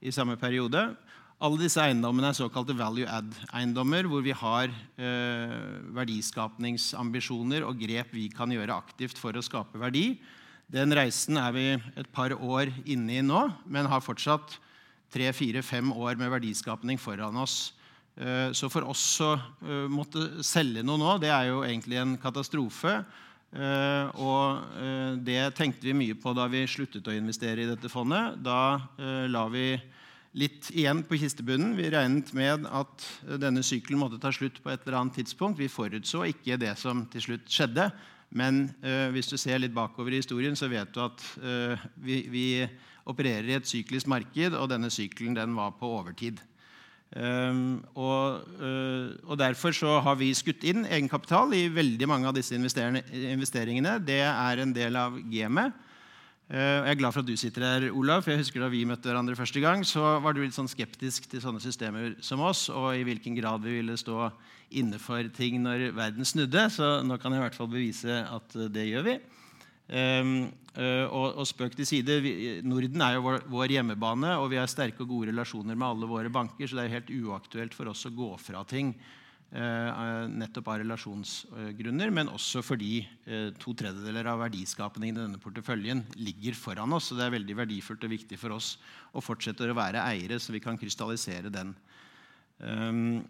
i 0.01 0.15
samme 0.15 0.39
periode. 0.41 0.89
Alle 1.37 1.61
disse 1.61 1.83
eiendommene 1.85 2.31
er 2.33 2.39
såkalte 2.39 2.73
value 2.79 3.05
add-eiendommer, 3.13 4.09
hvor 4.09 4.23
vi 4.25 4.33
har 4.33 4.71
eh, 4.73 5.57
verdiskapningsambisjoner 5.99 7.67
og 7.69 7.77
grep 7.83 8.15
vi 8.17 8.31
kan 8.33 8.49
gjøre 8.55 8.79
aktivt 8.81 9.21
for 9.21 9.37
å 9.37 9.45
skape 9.45 9.77
verdi. 9.83 10.15
Den 10.73 10.97
reisen 10.97 11.37
er 11.37 11.53
vi 11.53 11.67
et 11.77 12.09
par 12.09 12.33
år 12.33 12.73
inne 12.89 13.21
i 13.21 13.27
nå, 13.27 13.51
men 13.69 13.93
har 13.93 14.01
fortsatt 14.01 14.57
tre, 15.13 15.31
fire, 15.33 15.63
fem 15.63 15.93
år 15.93 16.19
med 16.21 16.31
verdiskapning 16.33 16.99
foran 17.01 17.37
oss. 17.41 17.77
Eh, 18.17 18.51
så 18.57 18.71
for 18.73 18.87
oss 18.89 19.05
å 19.21 19.35
eh, 19.37 19.87
måtte 19.93 20.43
selge 20.47 20.85
noe 20.87 21.01
nå, 21.01 21.17
det 21.21 21.29
er 21.33 21.51
jo 21.51 21.61
egentlig 21.67 22.01
en 22.01 22.17
katastrofe. 22.21 23.03
Eh, 23.57 24.21
og 24.21 25.21
det 25.25 25.43
tenkte 25.57 25.87
vi 25.87 25.97
mye 25.97 26.17
på 26.19 26.33
da 26.37 26.49
vi 26.51 26.65
sluttet 26.69 27.07
å 27.09 27.15
investere 27.15 27.63
i 27.63 27.69
dette 27.69 27.91
fondet. 27.93 28.41
Da 28.45 28.81
la 29.31 29.45
vi 29.53 29.69
litt 30.37 30.69
igjen 30.75 31.01
på 31.07 31.17
kistebunnen. 31.21 31.77
Vi 31.79 31.93
regnet 31.93 32.33
med 32.37 32.67
at 32.69 33.07
denne 33.41 33.63
sykelen 33.65 34.01
måtte 34.01 34.21
ta 34.21 34.33
slutt 34.35 34.59
på 34.65 34.73
et 34.73 34.83
eller 34.85 34.99
annet 35.01 35.23
tidspunkt. 35.23 35.61
Vi 35.61 35.71
forutså 35.73 36.27
ikke 36.29 36.59
det 36.61 36.75
som 36.81 37.07
til 37.13 37.25
slutt 37.29 37.49
skjedde. 37.49 37.89
Men 38.37 38.67
hvis 39.15 39.31
du 39.31 39.39
ser 39.41 39.63
litt 39.63 39.73
bakover 39.73 40.13
i 40.13 40.21
historien, 40.21 40.59
så 40.59 40.69
vet 40.69 40.91
du 40.93 41.01
at 41.01 41.23
vi, 42.03 42.19
vi, 42.29 42.47
opererer 43.07 43.49
i 43.51 43.57
et 43.57 43.69
syklisk 43.69 44.11
marked, 44.11 44.57
og 44.59 44.71
denne 44.73 44.91
sykkelen 44.93 45.37
den 45.39 45.57
var 45.57 45.75
på 45.79 45.91
overtid. 45.99 46.43
Um, 47.15 47.85
og, 47.95 48.43
uh, 48.59 49.15
og, 49.31 49.37
Derfor 49.39 49.71
så 49.71 50.01
har 50.03 50.17
vi 50.19 50.33
skutt 50.35 50.65
inn 50.67 50.83
egenkapital 50.85 51.55
i 51.55 51.69
veldig 51.71 52.09
mange 52.11 52.27
av 52.29 52.35
disse 52.35 52.57
investeringene. 52.57 53.99
Det 54.03 54.23
er 54.27 54.63
en 54.63 54.75
del 54.75 54.99
av 54.99 55.21
gamet. 55.31 55.85
Jeg 56.47 56.91
er 56.93 56.99
glad 56.99 57.11
for 57.11 57.25
at 57.25 57.27
du 57.27 57.35
sitter 57.35 57.65
her, 57.67 57.85
Olav. 57.91 58.21
for 58.23 58.31
jeg 58.31 58.39
husker 58.39 58.63
Da 58.63 58.69
vi 58.71 58.85
møtte 58.87 59.09
hverandre 59.11 59.35
første 59.35 59.59
gang, 59.59 59.81
så 59.83 60.21
var 60.23 60.33
du 60.33 60.45
litt 60.45 60.55
sånn 60.55 60.71
skeptisk 60.71 61.27
til 61.27 61.43
sånne 61.43 61.59
systemer 61.59 62.15
som 62.23 62.39
oss, 62.39 62.69
og 62.71 62.95
i 62.95 63.03
hvilken 63.03 63.35
grad 63.35 63.65
vi 63.67 63.81
ville 63.81 63.97
stå 63.99 64.29
inne 64.71 64.99
for 65.03 65.27
ting 65.35 65.59
når 65.65 65.91
verden 65.97 66.27
snudde. 66.27 66.69
Så 66.71 67.01
nå 67.03 67.19
kan 67.19 67.35
jeg 67.35 67.43
i 67.43 67.45
hvert 67.47 67.59
fall 67.59 67.71
bevise 67.71 68.21
at 68.23 68.55
eh, 68.55 68.71
det 68.71 68.87
gjør 68.91 69.09
vi. 69.09 69.17
Um, 69.87 70.49
uh, 70.75 71.07
og, 71.07 71.37
og, 71.39 71.45
spøk 71.47 71.77
til 71.79 71.87
side, 71.87 72.17
Norden 72.67 73.05
er 73.07 73.15
jo 73.15 73.27
vår, 73.29 73.45
vår, 73.53 73.75
hjemmebane, 73.77 74.33
og 74.41 74.49
vi 74.51 74.59
har 74.59 74.71
sterke 74.71 75.05
og 75.05 75.13
gode 75.13 75.31
relasjoner 75.31 75.79
med 75.79 75.87
alle 75.87 76.09
våre 76.11 76.33
banker, 76.33 76.67
så 76.67 76.81
det 76.81 76.89
er 76.89 76.97
helt 76.97 77.13
uaktuelt 77.15 77.77
for 77.77 77.93
oss 77.93 78.03
å 78.09 78.15
gå 78.17 78.33
fra 78.43 78.65
ting 78.67 78.91
uh, 79.55 80.27
nettopp 80.27 80.73
av 80.73 80.81
relasjonsgrunner, 80.83 82.11
men 82.19 82.33
også 82.35 82.65
fordi 82.67 82.99
to 83.63 83.77
tredjedeler 83.79 84.27
av 84.33 84.43
verdiskapningen 84.43 85.21
i 85.21 85.23
denne 85.23 85.43
porteføljen 85.43 86.03
ligger 86.19 86.59
foran 86.59 86.99
oss. 86.99 87.13
Så 87.13 87.19
det 87.19 87.29
er 87.29 87.37
veldig 87.39 87.61
verdifullt 87.63 88.09
og 88.09 88.15
viktig 88.17 88.41
for 88.43 88.59
oss 88.59 88.75
å 89.15 89.23
fortsette 89.23 89.71
å 89.71 89.79
være 89.79 90.03
eiere, 90.03 90.43
så 90.43 90.55
vi 90.55 90.65
kan 90.65 90.79
krystallisere 90.81 91.55
den. 91.55 91.77
Um, 92.59 93.23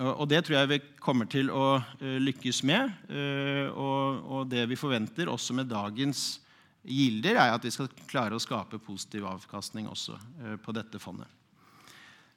og 0.00 0.24
det 0.30 0.44
tror 0.44 0.54
jeg 0.56 0.68
vi 0.70 0.78
kommer 1.02 1.26
til 1.28 1.50
å 1.52 1.82
eh, 2.00 2.16
lykkes 2.22 2.62
med. 2.64 2.92
Eh, 3.12 3.68
og 3.76 4.46
det 4.48 4.68
vi 4.70 4.76
forventer 4.78 5.28
også 5.28 5.52
med 5.58 5.66
dagens 5.68 6.40
gilder, 6.82 7.36
er 7.36 7.52
at 7.52 7.64
vi 7.64 7.70
skal 7.70 7.88
klare 8.08 8.34
å 8.34 8.40
skape 8.42 8.78
positiv 8.82 9.24
avkastning 9.28 9.88
også 9.90 10.12
eh, 10.16 10.56
på 10.62 10.72
dette 10.74 10.98
fondet. 11.02 11.26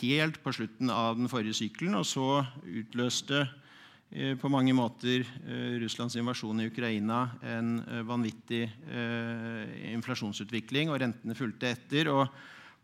helt 0.00 0.40
på 0.42 0.52
slutten 0.54 0.90
av 0.92 1.16
den 1.18 1.30
forrige 1.30 1.56
sykkelen, 1.60 1.96
og 1.98 2.06
så 2.08 2.42
utløste 2.66 3.44
uh, 3.46 4.34
på 4.40 4.50
mange 4.52 4.74
måter 4.76 5.26
Russlands 5.82 6.16
invasjon 6.18 6.62
i 6.62 6.68
Ukraina 6.70 7.26
en 7.44 7.76
vanvittig 8.08 8.64
inflasjonsutvikling, 9.92 10.88
og 10.88 11.02
rentene 11.02 11.36
fulgte 11.38 11.74
etter. 11.74 12.08
og 12.08 12.26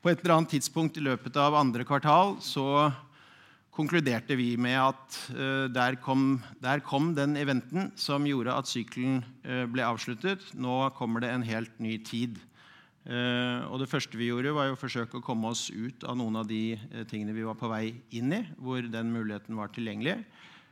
på 0.05 0.11
et 0.13 0.21
eller 0.21 0.35
annet 0.35 0.51
tidspunkt 0.53 0.99
i 1.01 1.05
løpet 1.07 1.33
av 1.41 1.55
andre 1.57 1.87
kvartal 1.89 2.35
så 2.45 2.91
konkluderte 3.73 4.37
vi 4.37 4.51
med 4.61 4.77
at 4.77 5.17
der, 5.73 5.97
kom, 5.97 6.43
der, 6.61 6.83
kom, 6.85 7.15
den 7.17 7.39
eventen 7.41 7.89
som 7.97 8.29
gjorde 8.29 8.53
at 8.53 8.69
sykkelen 8.69 9.23
ble 9.73 9.87
avsluttet. 9.87 10.45
Nå 10.53 10.93
kommer 10.99 11.25
det 11.25 11.33
en 11.33 11.47
helt 11.49 11.81
ny 11.81 11.97
tid. 12.05 12.37
Uh, 13.05 13.69
og 13.69 13.83
Det 13.83 13.91
første 13.91 14.17
vi 14.17 14.31
gjorde, 14.31 14.55
var 14.57 14.71
å 14.73 14.81
forsøke 14.81 15.19
å 15.19 15.25
komme 15.25 15.51
oss 15.53 15.67
ut 15.69 16.07
av 16.09 16.17
noen 16.17 16.39
av 16.41 16.49
de 16.49 16.73
uh, 16.73 17.03
tingene 17.09 17.35
vi 17.37 17.45
var 17.45 17.57
på 17.61 17.69
vei 17.69 17.93
inn 18.17 18.33
i, 18.33 18.41
hvor 18.57 18.81
den 18.81 19.11
muligheten 19.13 19.59
var 19.59 19.73
tilgjengelig. 19.75 20.23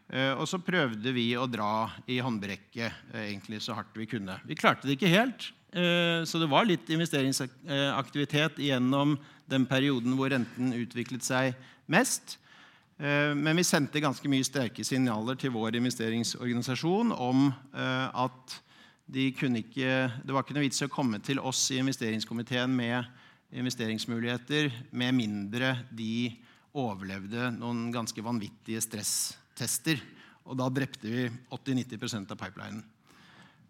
Uh, 0.08 0.32
og 0.40 0.46
så 0.48 0.60
prøvde 0.64 1.12
vi 1.12 1.26
å 1.36 1.44
dra 1.50 1.90
i 2.08 2.22
håndbrekket 2.24 3.12
egentlig 3.26 3.60
så 3.64 3.76
hardt 3.76 3.92
vi 4.00 4.08
kunne. 4.08 4.38
Vi 4.48 4.56
klarte 4.56 4.88
det 4.88 4.96
ikke 4.96 5.12
helt, 5.12 5.52
så 5.72 6.36
det 6.36 6.50
var 6.52 6.66
litt 6.68 6.90
investeringsaktivitet 6.92 8.58
gjennom 8.60 9.14
den 9.48 9.62
perioden 9.64 10.12
hvor 10.18 10.28
renten 10.28 10.74
utviklet 10.76 11.24
seg 11.24 11.54
mest. 11.88 12.34
Men 13.00 13.56
vi 13.56 13.64
sendte 13.64 14.02
ganske 14.04 14.28
mye 14.28 14.44
sterke 14.44 14.84
signaler 14.84 15.38
til 15.40 15.54
vår 15.54 15.78
investeringsorganisasjon 15.80 17.14
om 17.16 17.48
at 17.72 18.58
de 19.12 19.28
ikke, 19.28 19.90
det 20.24 20.32
var 20.32 20.44
ikke 20.44 20.56
noe 20.56 20.64
vits 20.64 20.80
i 20.80 20.86
å 20.86 20.92
komme 20.92 21.20
til 21.24 21.40
oss 21.42 21.66
i 21.74 21.80
investeringskomiteen 21.82 22.72
med 22.72 23.04
investeringsmuligheter 23.52 24.70
med 24.96 25.12
mindre 25.16 25.74
de 25.92 26.32
overlevde 26.72 27.50
noen 27.58 27.90
ganske 27.92 28.24
vanvittige 28.24 28.80
stresstester. 28.80 30.00
Og 30.48 30.56
da 30.58 30.70
drepte 30.72 31.10
vi 31.10 31.26
80-90% 31.52 32.32
av 32.32 32.40
pipelinen. 32.40 32.80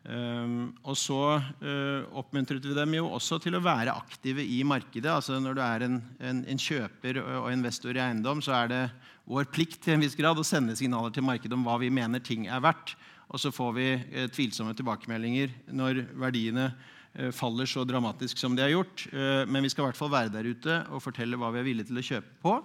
Um, 0.03 0.73
og 0.83 0.97
så 0.99 1.19
uh, 1.39 2.01
oppmuntret 2.19 2.65
vi 2.67 2.75
dem 2.75 2.97
jo 2.97 3.05
også 3.15 3.39
til 3.39 3.55
å 3.55 3.63
være 3.63 3.95
aktive 3.95 4.43
i 4.43 4.59
markedet. 4.67 5.07
altså 5.07 5.39
Når 5.39 5.55
du 5.55 5.63
er 5.63 5.85
en, 5.87 6.01
en, 6.19 6.43
en, 6.43 6.59
kjøper 6.59 7.21
og 7.23 7.53
investor 7.53 7.95
i 7.95 8.03
eiendom, 8.03 8.43
så 8.43 8.57
er 8.65 8.73
det 8.73 8.83
vår 9.31 9.47
plikt 9.55 9.85
til 9.85 9.95
en 9.95 10.03
viss 10.03 10.19
grad 10.19 10.41
å 10.41 10.47
sende 10.47 10.75
signaler 10.79 11.15
til 11.15 11.23
markedet 11.23 11.55
om 11.55 11.63
hva 11.67 11.79
vi 11.79 11.93
mener 11.95 12.23
ting 12.25 12.49
er 12.51 12.65
verdt. 12.65 12.97
Og 13.33 13.41
så 13.41 13.53
får 13.55 13.71
vi 13.79 13.87
eh, 13.95 14.29
tvilsomme 14.33 14.75
tilbakemeldinger 14.77 15.55
når 15.73 16.03
verdiene 16.21 16.67
eh, 16.69 17.31
faller 17.33 17.69
så 17.71 17.87
dramatisk 17.89 18.41
som 18.41 18.57
de 18.57 18.67
har 18.67 18.75
gjort. 18.75 19.07
Eh, 19.13 19.45
men 19.49 19.65
vi 19.65 19.71
skal 19.73 19.87
i 19.87 19.91
hvert 19.91 20.01
fall 20.03 20.13
være 20.13 20.35
der 20.35 20.51
ute 20.51 20.83
og 20.93 21.05
fortelle 21.05 21.39
hva 21.41 21.53
vi 21.55 21.63
er 21.63 21.69
villige 21.71 21.89
til 21.89 22.03
å 22.03 22.09
kjøpe 22.11 22.41
på. 22.45 22.59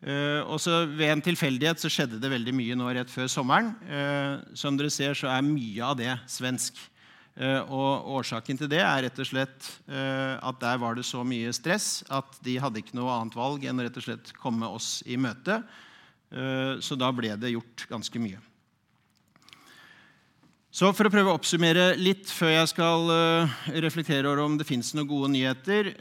Og 0.00 0.56
så 0.62 0.86
Ved 0.88 1.10
en 1.12 1.20
tilfeldighet 1.20 1.82
så 1.82 1.90
skjedde 1.92 2.20
det 2.22 2.30
veldig 2.32 2.54
mye 2.56 2.76
nå 2.78 2.88
rett 2.96 3.10
før 3.12 3.28
sommeren. 3.28 3.74
Som 4.56 4.78
dere 4.80 4.92
ser, 4.92 5.12
så 5.18 5.28
er 5.28 5.44
mye 5.44 5.84
av 5.84 5.98
det 6.00 6.14
svensk. 6.30 6.78
Og 7.40 8.08
Årsaken 8.16 8.58
til 8.58 8.68
det 8.72 8.80
er 8.80 9.04
rett 9.06 9.20
og 9.20 9.28
slett 9.28 9.68
at 9.88 10.60
der 10.60 10.80
var 10.80 10.96
det 10.96 11.04
så 11.08 11.22
mye 11.24 11.52
stress 11.56 12.02
at 12.12 12.40
de 12.44 12.56
hadde 12.60 12.80
ikke 12.82 12.96
noe 12.98 13.12
annet 13.12 13.36
valg 13.38 13.64
enn 13.64 13.80
å 13.80 13.86
rett 13.86 14.00
og 14.00 14.06
slett 14.08 14.32
komme 14.40 14.68
oss 14.68 14.98
i 15.04 15.20
møte. 15.20 15.60
Så 16.80 16.96
da 17.00 17.12
ble 17.14 17.36
det 17.40 17.52
gjort 17.54 17.86
ganske 17.92 18.24
mye. 18.24 18.40
Så 20.70 20.92
For 20.96 21.08
å 21.08 21.12
prøve 21.12 21.32
å 21.32 21.38
oppsummere 21.38 21.92
litt 21.98 22.28
før 22.30 22.54
jeg 22.54 22.72
skal 22.72 23.08
reflektere 23.84 24.28
over 24.28 24.44
om 24.44 24.58
det 24.58 24.68
fins 24.68 24.92
noen 24.94 25.08
gode 25.10 25.32
nyheter. 25.32 25.94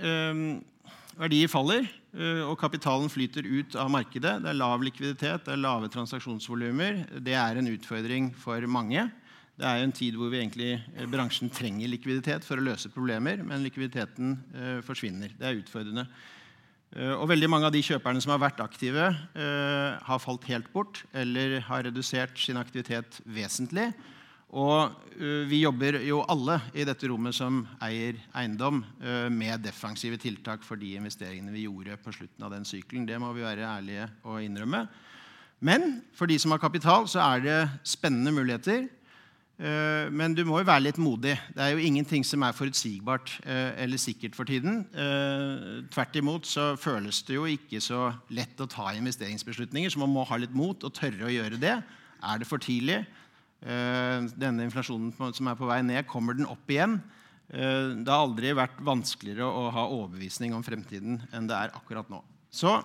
Verdier 1.20 1.52
faller, 1.52 1.88
og 2.10 2.56
kapitalen 2.58 3.12
flyter 3.12 3.46
ut 3.46 3.76
av 3.78 3.92
markedet. 3.94 4.40
Det 4.42 4.50
er 4.50 4.58
lav 4.58 4.82
likviditet, 4.82 5.44
det 5.46 5.54
er 5.54 5.62
lave 5.62 5.92
transaksjonsvolumer. 5.94 7.04
Det 7.22 7.36
er 7.38 7.60
en 7.60 7.70
utfordring 7.70 8.32
for 8.34 8.66
mange. 8.66 9.04
Det 9.60 9.68
er 9.68 9.84
en 9.84 9.92
tid 9.92 10.16
hvor 10.16 10.32
egentlig, 10.32 10.78
eh, 10.96 11.08
bransjen 11.10 11.52
trenger 11.52 11.92
likviditet 11.92 12.46
for 12.48 12.56
å 12.56 12.64
løse 12.64 12.92
problemer, 12.94 13.42
men 13.44 13.66
likviditeten 13.66 14.38
eh, 14.56 14.78
forsvinner. 14.88 15.34
Det 15.36 15.48
er 15.48 15.60
utfordrende. 15.60 16.06
Eh, 16.96 17.12
og 17.12 17.28
veldig 17.28 17.50
mange 17.52 17.68
av 17.68 17.74
de 17.76 17.82
kjøperne 17.84 18.24
som 18.24 18.32
har 18.32 18.40
vært 18.40 18.64
aktive, 18.64 19.10
eh, 19.36 20.00
har 20.00 20.24
falt 20.24 20.48
helt 20.48 20.72
bort 20.72 21.04
eller 21.14 21.60
har 21.68 21.84
redusert 21.84 22.40
sin 22.40 22.56
aktivitet 22.56 23.20
vesentlig. 23.28 23.92
Og 24.50 24.96
uh, 25.22 25.46
vi 25.46 25.62
jobber 25.62 26.00
jo 26.02 26.24
alle 26.26 26.58
i 26.74 26.86
dette 26.88 27.10
rommet 27.12 27.38
som 27.38 27.62
eier 27.86 28.18
eiendom, 28.34 28.82
uh, 29.04 29.28
med 29.30 29.62
defensive 29.62 30.18
tiltak 30.22 30.66
for 30.66 30.80
de 30.80 30.96
investeringene 30.98 31.54
vi 31.54 31.68
gjorde 31.68 32.00
på 32.02 32.14
slutten 32.16 32.46
av 32.48 32.56
den 32.56 32.66
sykelen. 32.66 33.06
Det 33.06 33.20
må 33.22 33.30
vi 33.36 33.46
være 33.46 33.68
ærlige 33.68 34.10
og 34.26 34.42
innrømme. 34.42 34.88
Men 35.62 36.00
for 36.16 36.26
de 36.26 36.40
som 36.40 36.56
har 36.56 36.62
kapital, 36.62 37.06
så 37.12 37.22
er 37.28 37.44
det 37.44 37.60
spennende 37.86 38.34
muligheter. 38.34 38.88
Uh, 39.60 40.10
men 40.10 40.34
du 40.34 40.42
må 40.48 40.64
jo 40.64 40.70
være 40.72 40.88
litt 40.88 40.98
modig. 40.98 41.36
Det 41.54 41.62
er 41.62 41.76
jo 41.76 41.86
ingenting 41.86 42.26
som 42.26 42.42
er 42.48 42.56
forutsigbart 42.58 43.36
eller 43.46 44.02
sikkert 44.02 44.34
for 44.40 44.50
tiden. 44.50 44.82
Tvert 45.94 46.16
imot 46.18 46.50
så 46.50 46.72
føles 46.80 47.22
det 47.28 47.38
jo 47.38 47.46
ikke 47.46 47.84
så 47.84 48.08
lett 48.34 48.58
å 48.64 48.72
ta 48.72 48.96
investeringsbeslutninger, 48.98 49.94
så 49.94 50.02
man 50.02 50.16
må 50.16 50.26
ha 50.26 50.42
litt 50.42 50.58
mot 50.58 50.80
og 50.88 50.96
tørre 50.96 51.28
å 51.28 51.34
gjøre 51.38 51.60
det. 51.62 51.76
Er 52.24 52.40
det 52.40 52.50
for 52.50 52.58
tidlig? 52.64 53.04
Eh, 53.60 54.28
denne 54.40 54.64
inflasjonen 54.64 55.12
som 55.36 55.50
er 55.52 55.58
på 55.60 55.68
vei 55.68 55.82
ned, 55.84 56.08
kommer 56.08 56.38
den 56.38 56.48
opp 56.48 56.72
igjen? 56.72 57.00
Eh, 57.52 57.92
det 58.00 58.08
har 58.08 58.24
aldri 58.24 58.54
vært 58.56 58.80
vanskeligere 58.88 59.44
å 59.48 59.68
ha 59.76 59.84
overbevisning 59.90 60.56
om 60.56 60.64
fremtiden 60.64 61.20
enn 61.36 61.50
det 61.50 61.58
er 61.58 61.76
akkurat 61.76 62.08
nå. 62.12 62.22
Så 62.52 62.78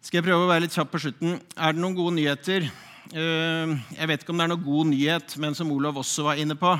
skal 0.00 0.20
jeg 0.20 0.28
prøve 0.30 0.46
å 0.46 0.50
være 0.50 0.64
litt 0.64 0.76
kjapp 0.76 0.90
på 0.94 1.02
slutten. 1.04 1.38
Er 1.56 1.76
det 1.76 1.84
noen 1.84 1.96
gode 1.96 2.16
nyheter? 2.16 2.70
Eh, 3.12 3.76
jeg 3.98 4.08
vet 4.08 4.24
ikke 4.24 4.32
om 4.32 4.40
det 4.40 4.48
er 4.48 4.54
noen 4.54 4.64
god 4.64 4.92
nyhet, 4.94 5.36
men 5.44 5.56
som 5.58 5.76
Olav 5.76 6.00
også 6.00 6.24
var 6.30 6.40
inne 6.40 6.56
på 6.56 6.72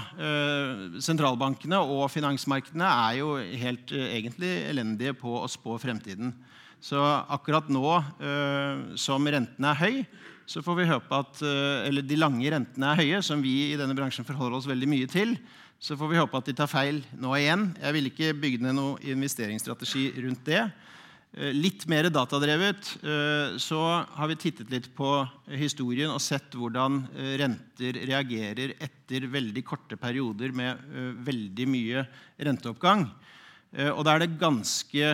Sentralbankene 1.05 1.85
og 1.85 2.09
finansmarkedene 2.12 2.88
er 2.88 3.20
jo 3.20 3.35
helt 3.61 3.92
egentlig 3.92 4.57
elendige 4.70 5.12
på 5.20 5.37
å 5.42 5.50
spå 5.53 5.77
fremtiden. 5.83 6.33
Så 6.85 7.00
akkurat 7.33 7.68
nå 7.72 8.00
som 9.00 9.24
rentene 9.24 9.72
er 9.72 9.81
høy, 9.81 10.00
så 10.46 10.61
får 10.64 10.76
vi 10.76 10.88
håpe 10.90 11.18
at 11.18 11.42
eh, 11.44 11.88
eller 11.88 12.04
de 12.04 12.16
lange 12.20 12.48
rentene 12.52 12.90
er 12.92 13.00
høye, 13.00 13.20
som 13.24 13.40
vi 13.42 13.70
i 13.70 13.78
denne 13.80 13.96
bransjen 13.96 14.26
forholder 14.28 14.59
oss 14.59 14.68
veldig 14.68 14.88
mye 14.90 15.09
til. 15.11 15.37
Så 15.80 15.96
får 16.00 16.11
vi 16.11 16.20
håpe 16.20 16.38
at 16.38 16.48
de 16.48 16.54
tar 16.57 16.70
feil 16.70 17.00
nå 17.20 17.33
igjen. 17.38 17.70
Jeg 17.80 17.96
vil 17.96 18.11
ikke 18.11 18.35
bygge 18.42 18.64
ned 18.64 18.76
noen 18.76 19.09
investeringsstrategi 19.14 20.11
rundt 20.20 20.44
det. 20.48 20.61
Eh, 21.33 21.57
litt 21.57 21.88
mer 21.90 22.11
datadrevet 22.12 22.92
eh, 23.00 23.57
så 23.61 23.80
har 24.04 24.30
vi 24.30 24.38
tittet 24.44 24.72
litt 24.72 24.90
på 24.96 25.16
historien 25.57 26.12
og 26.12 26.22
sett 26.22 26.52
hvordan 26.61 27.07
renter 27.40 28.02
reagerer 28.04 28.76
etter 28.85 29.28
veldig 29.33 29.64
korte 29.64 29.96
perioder 30.00 30.52
med 30.57 31.20
veldig 31.24 31.70
mye 31.72 32.09
renteoppgang. 32.37 33.09
Og 33.74 34.04
da 34.07 34.12
er 34.12 34.20
det 34.22 34.37
ganske, 34.38 35.07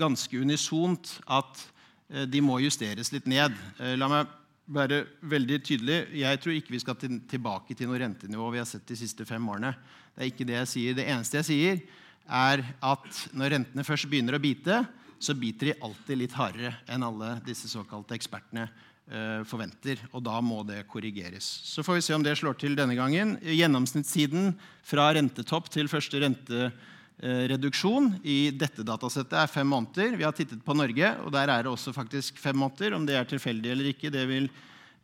ganske 0.00 0.38
unisont 0.40 1.10
at 1.28 1.60
de 2.08 2.42
må 2.44 2.58
justeres 2.62 3.10
litt 3.14 3.26
ned. 3.30 3.54
Eh, 3.80 3.96
la 3.98 4.08
meg 4.10 4.34
være 4.66 5.04
veldig 5.26 5.60
tydelig. 5.62 6.00
Jeg 6.18 6.40
tror 6.42 6.56
ikke 6.56 6.74
vi 6.74 6.82
skal 6.82 6.98
tilbake 6.98 7.74
til 7.74 7.90
noe 7.90 8.00
rentenivå 8.02 8.48
vi 8.54 8.60
har 8.62 8.68
sett 8.68 8.86
de 8.88 8.98
siste 8.98 9.26
fem 9.26 9.42
årene. 9.46 9.72
Det 10.14 10.24
er 10.24 10.32
ikke 10.32 10.48
det 10.48 10.58
jeg 10.60 10.72
sier. 10.72 10.96
Det 10.98 11.06
eneste 11.06 11.40
jeg 11.40 11.48
sier, 11.50 11.84
er 12.26 12.64
at 12.82 13.20
når 13.36 13.54
rentene 13.54 13.86
først 13.86 14.08
begynner 14.10 14.38
å 14.38 14.42
bite, 14.42 14.80
så 15.22 15.36
biter 15.38 15.70
de 15.70 15.78
alltid 15.86 16.18
litt 16.20 16.34
hardere 16.36 16.74
enn 16.92 17.06
alle 17.06 17.36
disse 17.46 17.70
såkalte 17.70 18.16
ekspertene 18.18 18.66
eh, 18.66 19.46
forventer. 19.48 20.02
Og 20.12 20.24
da 20.26 20.40
må 20.42 20.60
det 20.66 20.82
korrigeres. 20.90 21.46
Så 21.70 21.86
får 21.86 22.00
vi 22.00 22.04
se 22.08 22.18
om 22.18 22.26
det 22.26 22.34
slår 22.38 22.58
til 22.60 22.74
denne 22.78 22.98
gangen. 22.98 23.36
Gjennomsnittssiden 23.46 24.52
fra 24.86 25.12
rentetopp 25.16 25.70
til 25.72 25.90
første 25.90 26.22
rente 26.26 26.68
Eh, 26.68 26.82
reduksjon 27.22 28.10
i 28.28 28.50
dette 28.52 28.84
datasettet 28.84 29.38
er 29.40 29.48
fem 29.48 29.68
måneder. 29.72 30.18
Vi 30.20 30.26
har 30.26 30.34
tittet 30.36 30.60
på 30.64 30.74
Norge, 30.76 31.14
og 31.24 31.32
der 31.32 31.48
er 31.48 31.64
det 31.64 31.70
også 31.72 31.94
faktisk 31.96 32.36
fem 32.42 32.58
måneder. 32.60 32.92
Om 32.92 33.06
det 33.08 33.16
er 33.16 33.24
tilfeldig 33.30 33.72
eller 33.72 33.88
ikke, 33.88 34.12
det 34.12 34.26
vil 34.28 34.50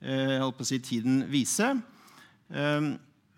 eh, 0.04 0.44
si, 0.60 0.78
tiden 0.84 1.22
vise. 1.32 1.70
Eh, 2.52 2.92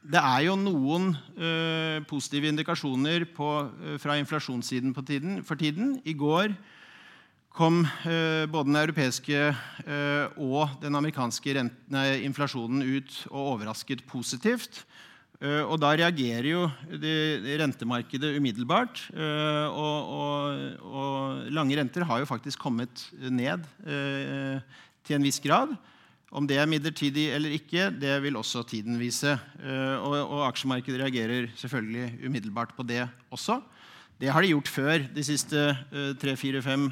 det 0.04 0.20
er 0.20 0.42
jo 0.44 0.54
noen 0.60 1.14
eh, 1.40 2.02
positive 2.04 2.50
indikasjoner 2.52 3.24
på, 3.32 3.50
eh, 3.64 3.96
fra 4.00 4.18
inflasjonssiden 4.20 4.92
tiden, 5.00 5.38
for 5.42 5.56
tiden. 5.56 5.96
I 6.04 6.12
går 6.12 6.52
kom 7.54 7.86
eh, 8.04 8.44
både 8.44 8.68
den 8.68 8.76
europeiske 8.82 9.54
og 10.36 10.76
den 10.82 10.96
amerikanske 10.98 11.54
renten, 11.54 11.96
inflasjonen 12.26 12.82
ut 12.82 13.16
og 13.30 13.54
overrasket 13.54 14.04
positivt. 14.10 14.82
Eh, 15.44 15.60
og 15.68 15.76
da 15.82 15.92
reagerer 15.92 16.46
jo 16.48 16.62
rentemarkedet 17.60 18.32
umiddelbart. 18.38 19.02
Eh, 19.12 19.66
og, 19.68 20.12
og, 20.16 20.78
og, 20.88 21.50
lange 21.52 21.76
renter 21.76 22.06
har 22.08 22.22
jo 22.22 22.28
faktisk 22.30 22.62
kommet 22.64 23.08
ned 23.28 23.66
eh, 23.84 24.62
til 25.04 25.18
en 25.18 25.26
viss 25.26 25.42
grad. 25.44 25.74
Om 26.34 26.48
det 26.50 26.56
er 26.58 26.70
midlertidig 26.70 27.28
eller 27.36 27.52
ikke, 27.54 27.90
det 27.92 28.16
vil 28.24 28.40
også 28.40 28.64
tiden 28.66 28.96
vise. 28.98 29.36
Og, 30.02 30.16
og 30.18 30.40
aksjemarkedet 30.48 30.98
reagerer 30.98 31.46
selvfølgelig 31.54 32.26
umiddelbart 32.26 32.72
på 32.74 32.82
det 32.82 33.04
også. 33.30 33.60
Det 34.18 34.32
har 34.34 34.42
de 34.42 34.50
gjort 34.50 34.70
før 34.72 35.04
de 35.14 35.22
siste 35.26 35.62
tre, 36.18 36.34
fire, 36.34 36.58
fem, 36.62 36.88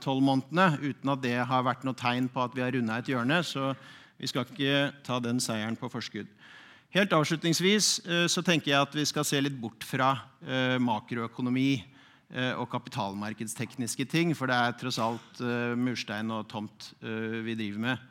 tolv 0.00 0.24
månedene 0.24 0.78
uten 0.80 1.12
at 1.12 1.20
det 1.26 1.34
har 1.50 1.66
vært 1.66 1.84
noe 1.84 1.98
tegn 1.98 2.30
på 2.32 2.40
at 2.40 2.56
vi 2.56 2.64
har 2.64 2.72
runda 2.72 2.96
et 3.02 3.12
hjørne. 3.12 3.42
Så 3.44 3.74
vi 4.16 4.32
skal 4.32 4.48
ikke 4.48 4.94
ta 5.04 5.20
den 5.20 5.44
seieren 5.44 5.76
på 5.76 5.92
forskudd. 5.92 6.32
Helt 6.88 7.12
avslutningsvis 7.12 7.86
eh, 8.08 8.26
så 8.32 8.40
tenker 8.40 8.70
jeg 8.70 8.80
at 8.80 8.94
vi 8.96 9.04
skal 9.04 9.26
se 9.28 9.36
litt 9.42 9.56
bort 9.60 9.84
fra 9.84 10.14
eh, 10.40 10.78
makroøkonomi 10.80 11.74
eh, 11.76 12.54
og 12.56 12.64
kapitalmarkedstekniske 12.72 14.06
ting, 14.08 14.32
for 14.32 14.48
det 14.48 14.56
er 14.56 14.78
tross 14.80 14.96
alt 15.04 15.42
murstein 15.76 16.32
og 16.32 16.46
tomt 16.48 16.94
vi 17.04 17.56
driver 17.58 17.82
med. 17.84 18.06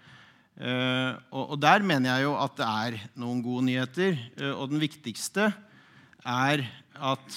Og 1.37 1.53
der 1.61 1.83
mener 1.85 2.15
jeg 2.15 2.25
jo 2.25 2.31
at 2.41 2.55
det 2.57 2.67
er 2.67 2.95
noen 3.21 3.43
gode 3.45 3.67
nyheter. 3.67 4.15
Og 4.57 4.71
den 4.71 4.81
viktigste 4.81 5.51
er 6.25 6.63
at 6.97 7.35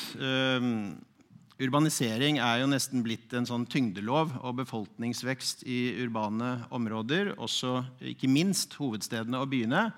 urbanisering 1.60 2.40
er 2.40 2.62
jo 2.62 2.70
nesten 2.72 3.04
blitt 3.04 3.34
en 3.36 3.48
sånn 3.48 3.66
tyngdelov, 3.68 4.32
og 4.40 4.62
befolkningsvekst 4.62 5.66
i 5.68 5.80
urbane 6.00 6.62
områder, 6.72 7.34
også 7.36 7.82
ikke 8.14 8.32
minst 8.32 8.78
hovedstedene 8.80 9.42
og 9.42 9.52
byene, 9.52 9.90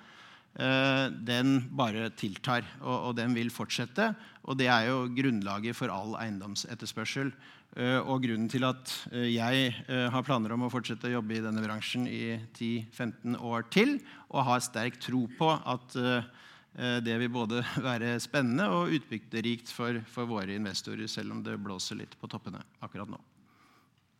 den 0.52 1.62
bare 1.72 2.10
tiltar, 2.12 2.66
og, 2.84 3.14
den 3.16 3.32
vil 3.32 3.48
fortsette. 3.52 4.10
Og 4.44 4.58
det 4.60 4.68
er 4.68 4.90
jo 4.90 5.06
grunnlaget 5.16 5.76
for 5.78 5.92
all 5.92 6.12
eiendomsetterspørsel. 6.20 7.32
Eh, 7.72 7.98
og 8.04 8.20
grunnen 8.26 8.50
til 8.52 8.66
at 8.68 8.90
eh, 9.14 9.30
jeg 9.32 9.70
har 9.88 10.24
planer 10.26 10.52
om 10.52 10.66
å 10.66 10.72
fortsette 10.72 11.08
å 11.08 11.14
jobbe 11.14 11.38
i 11.38 11.44
denne 11.44 11.62
bransjen 11.64 12.04
i 12.04 12.36
10-15 12.52 13.38
år 13.40 13.64
til, 13.72 13.96
og 14.28 14.44
har 14.50 14.60
sterk 14.64 15.00
tro 15.00 15.24
på 15.38 15.48
at 15.56 15.96
det 17.04 17.16
vil 17.20 17.28
både 17.28 17.60
være 17.88 18.14
spennende 18.24 18.68
og 18.72 18.94
utbytterikt 18.96 19.72
for, 19.72 19.98
for 20.08 20.28
våre 20.28 20.56
investorer, 20.56 21.08
selv 21.08 21.36
om 21.36 21.42
det 21.44 21.58
blåser 21.60 22.00
litt 22.00 22.16
på 22.20 22.30
toppene 22.32 22.64
akkurat 22.80 23.12
nå. 23.12 23.20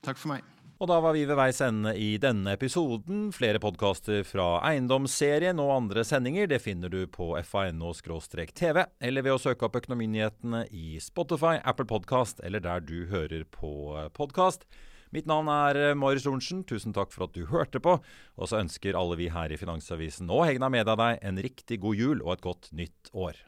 Takk 0.05 0.21
for 0.21 0.35
meg. 0.35 0.62
Og 0.83 0.89
da 0.91 0.97
var 0.99 1.15
vi 1.15 1.21
ved 1.23 1.39
veis 1.39 1.61
ende 1.63 1.93
i 1.95 2.17
denne 2.19 2.57
episoden. 2.57 3.29
Flere 3.31 3.61
podkaster 3.63 4.25
fra 4.27 4.57
Eiendomsserien 4.67 5.61
og 5.63 5.71
andre 5.77 6.03
sendinger 6.03 6.49
det 6.51 6.59
finner 6.65 6.91
du 6.91 7.05
på 7.07 7.29
fa.no-tv, 7.47 8.81
eller 8.99 9.23
ved 9.23 9.37
å 9.37 9.39
søke 9.39 9.69
opp 9.69 9.79
Økonominyhetene 9.79 10.65
i 10.75 10.99
Spotify, 10.99 11.61
Apple 11.63 11.87
Podkast 11.87 12.43
eller 12.43 12.65
der 12.67 12.83
du 12.83 13.07
hører 13.15 13.47
på 13.47 13.95
podkast. 14.19 14.67
Mitt 15.15 15.31
navn 15.31 15.47
er 15.55 15.95
Marius 15.95 16.27
Lorentzen. 16.27 16.67
Tusen 16.67 16.99
takk 16.99 17.15
for 17.15 17.29
at 17.29 17.39
du 17.39 17.47
hørte 17.47 17.79
på. 17.79 18.01
Og 18.35 18.51
så 18.51 18.59
ønsker 18.65 18.99
alle 18.99 19.21
vi 19.23 19.31
her 19.31 19.55
i 19.55 19.63
Finansavisen 19.63 20.35
og 20.35 20.49
Hegna 20.49 20.67
Media 20.73 20.99
deg 20.99 21.23
en 21.23 21.39
riktig 21.47 21.79
god 21.87 21.95
jul 21.95 22.27
og 22.27 22.41
et 22.41 22.47
godt 22.51 22.73
nytt 22.75 23.15
år. 23.15 23.39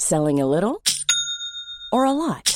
Selling 0.00 0.40
a 0.40 0.48
little 0.48 0.80
or 1.92 2.08
a 2.08 2.16
lot? 2.16 2.55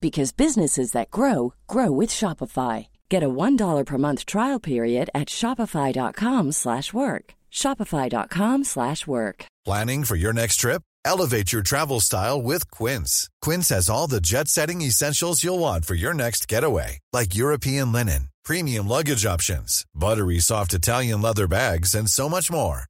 because 0.00 0.32
businesses 0.32 0.92
that 0.92 1.10
grow 1.10 1.54
grow 1.66 1.90
with 1.90 2.10
Shopify. 2.10 2.88
Get 3.08 3.22
a 3.22 3.28
$1 3.28 3.86
per 3.86 3.98
month 3.98 4.26
trial 4.26 4.60
period 4.60 5.10
at 5.14 5.28
Shopify.com 5.28 6.52
slash 6.52 6.92
work. 6.92 7.34
Shopify.com 7.52 8.64
slash 8.64 9.06
work. 9.06 9.44
Planning 9.64 10.04
for 10.04 10.16
your 10.16 10.32
next 10.32 10.56
trip? 10.56 10.82
Elevate 11.04 11.52
your 11.52 11.62
travel 11.62 12.00
style 12.00 12.42
with 12.42 12.70
Quince. 12.70 13.28
Quince 13.40 13.68
has 13.70 13.88
all 13.88 14.06
the 14.06 14.20
jet 14.20 14.48
setting 14.48 14.82
essentials 14.82 15.42
you'll 15.42 15.58
want 15.58 15.84
for 15.84 15.94
your 15.94 16.14
next 16.14 16.48
getaway, 16.48 16.98
like 17.12 17.34
European 17.34 17.92
linen, 17.92 18.28
premium 18.44 18.86
luggage 18.86 19.24
options, 19.24 19.84
buttery 19.94 20.38
soft 20.38 20.74
Italian 20.74 21.22
leather 21.22 21.46
bags, 21.46 21.94
and 21.94 22.08
so 22.08 22.28
much 22.28 22.50
more. 22.50 22.89